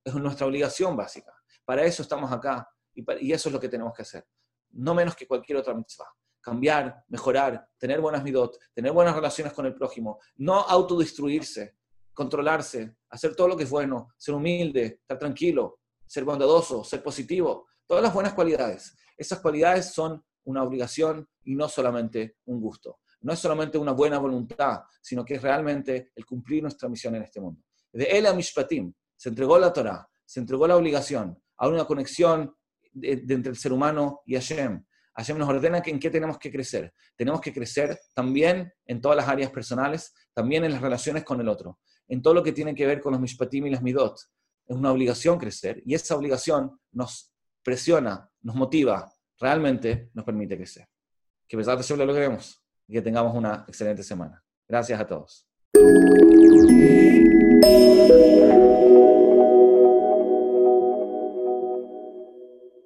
es 0.04 0.14
nuestra 0.16 0.46
obligación 0.46 0.98
básica. 0.98 1.32
Para 1.64 1.86
eso 1.86 2.02
estamos 2.02 2.30
acá 2.34 2.68
y, 2.94 3.32
eso 3.32 3.48
es 3.48 3.54
lo 3.54 3.62
que 3.62 3.70
tenemos 3.70 3.94
que 3.94 4.02
hacer. 4.02 4.28
No 4.72 4.94
menos 4.94 5.16
que 5.16 5.26
cualquier 5.26 5.60
otra 5.60 5.74
mitzvah. 5.74 6.10
Cambiar, 6.42 7.02
mejorar, 7.08 7.66
tener 7.78 8.02
buenas 8.02 8.26
midot, 8.26 8.60
tener 8.74 8.92
buenas 8.92 9.16
relaciones 9.16 9.54
con 9.54 9.66
el 9.66 9.74
prójimo, 9.74 10.20
no 10.36 10.56
autodestruirse, 10.60 11.78
controlarse, 12.16 12.96
hacer 13.10 13.36
todo 13.36 13.50
lo 13.50 13.58
que 13.58 13.66
es 13.66 13.70
bueno, 13.70 14.08
ser 14.18 14.34
humilde, 14.34 15.00
estar 15.02 15.20
tranquilo, 15.20 15.80
ser 16.08 16.24
bondadoso, 16.24 16.84
ser 16.84 17.04
positivo, 17.04 17.68
todas 17.86 18.02
las 18.02 18.14
buenas 18.14 18.34
cualidades. 18.34 18.96
Esas 19.18 19.40
cualidades 19.40 19.94
son 19.94 20.24
una 20.46 20.64
obligación 20.64 21.28
y 21.44 21.56
no 21.56 21.68
solamente 21.70 22.38
un 22.46 22.60
gusto. 22.60 23.00
No 23.22 23.34
es 23.34 23.40
solamente 23.40 23.78
una 23.78 23.92
buena 23.92 24.18
voluntad, 24.18 24.82
sino 25.02 25.26
que 25.26 25.36
es 25.36 25.42
realmente 25.42 26.12
el 26.16 26.26
cumplir 26.26 26.62
nuestra 26.62 26.90
misión 26.90 27.16
en 27.16 27.24
este 27.24 27.42
mundo. 27.42 27.62
De 27.92 28.06
él 28.06 28.26
a 28.26 28.34
Mishpatim 28.34 28.94
se 29.16 29.30
entregó 29.30 29.58
la 29.58 29.74
Torah, 29.74 30.08
se 30.26 30.40
entregó 30.40 30.68
la 30.68 30.76
obligación, 30.76 31.38
a 31.58 31.68
una 31.68 31.86
conexión 31.86 32.56
entre 33.02 33.52
el 33.52 33.58
ser 33.58 33.74
humano 33.74 34.22
y 34.26 34.36
Hashem. 34.36 34.84
Hashem 35.16 35.38
nos 35.38 35.50
ordena 35.50 35.82
que 35.82 35.92
en 35.92 36.00
qué 36.00 36.10
tenemos 36.10 36.38
que 36.38 36.52
crecer. 36.52 36.94
Tenemos 37.16 37.40
que 37.40 37.54
crecer 37.54 37.98
también 38.14 38.72
en 38.86 39.02
todas 39.02 39.16
las 39.16 39.28
áreas 39.28 39.50
personales, 39.50 40.14
también 40.34 40.66
en 40.66 40.74
las 40.74 40.82
relaciones 40.82 41.24
con 41.24 41.40
el 41.40 41.48
otro, 41.48 41.80
en 42.08 42.22
todo 42.22 42.34
lo 42.34 42.44
que 42.44 42.52
tiene 42.52 42.76
que 42.76 42.86
ver 42.86 43.02
con 43.02 43.12
los 43.14 43.22
Mishpatim 43.22 43.68
y 43.68 43.70
las 43.70 43.82
Midot. 43.82 44.18
Es 44.68 44.76
una 44.76 44.92
obligación 44.92 45.38
crecer 45.38 45.82
y 45.86 45.94
esa 45.94 46.16
obligación 46.16 46.80
nos 46.92 47.32
presiona, 47.64 48.30
nos 48.42 48.56
motiva, 48.56 49.12
realmente 49.40 50.10
nos 50.14 50.26
permite 50.26 50.56
crecer. 50.58 50.88
Que 51.48 51.58
pesar 51.58 51.78
de 51.78 51.98
lo 51.98 52.06
logremos 52.06 52.64
y 52.88 52.94
que 52.94 53.02
tengamos 53.02 53.36
una 53.36 53.66
excelente 53.68 54.04
semana. 54.04 54.44
Gracias 54.68 55.00
a 55.00 55.06
todos. 55.06 55.48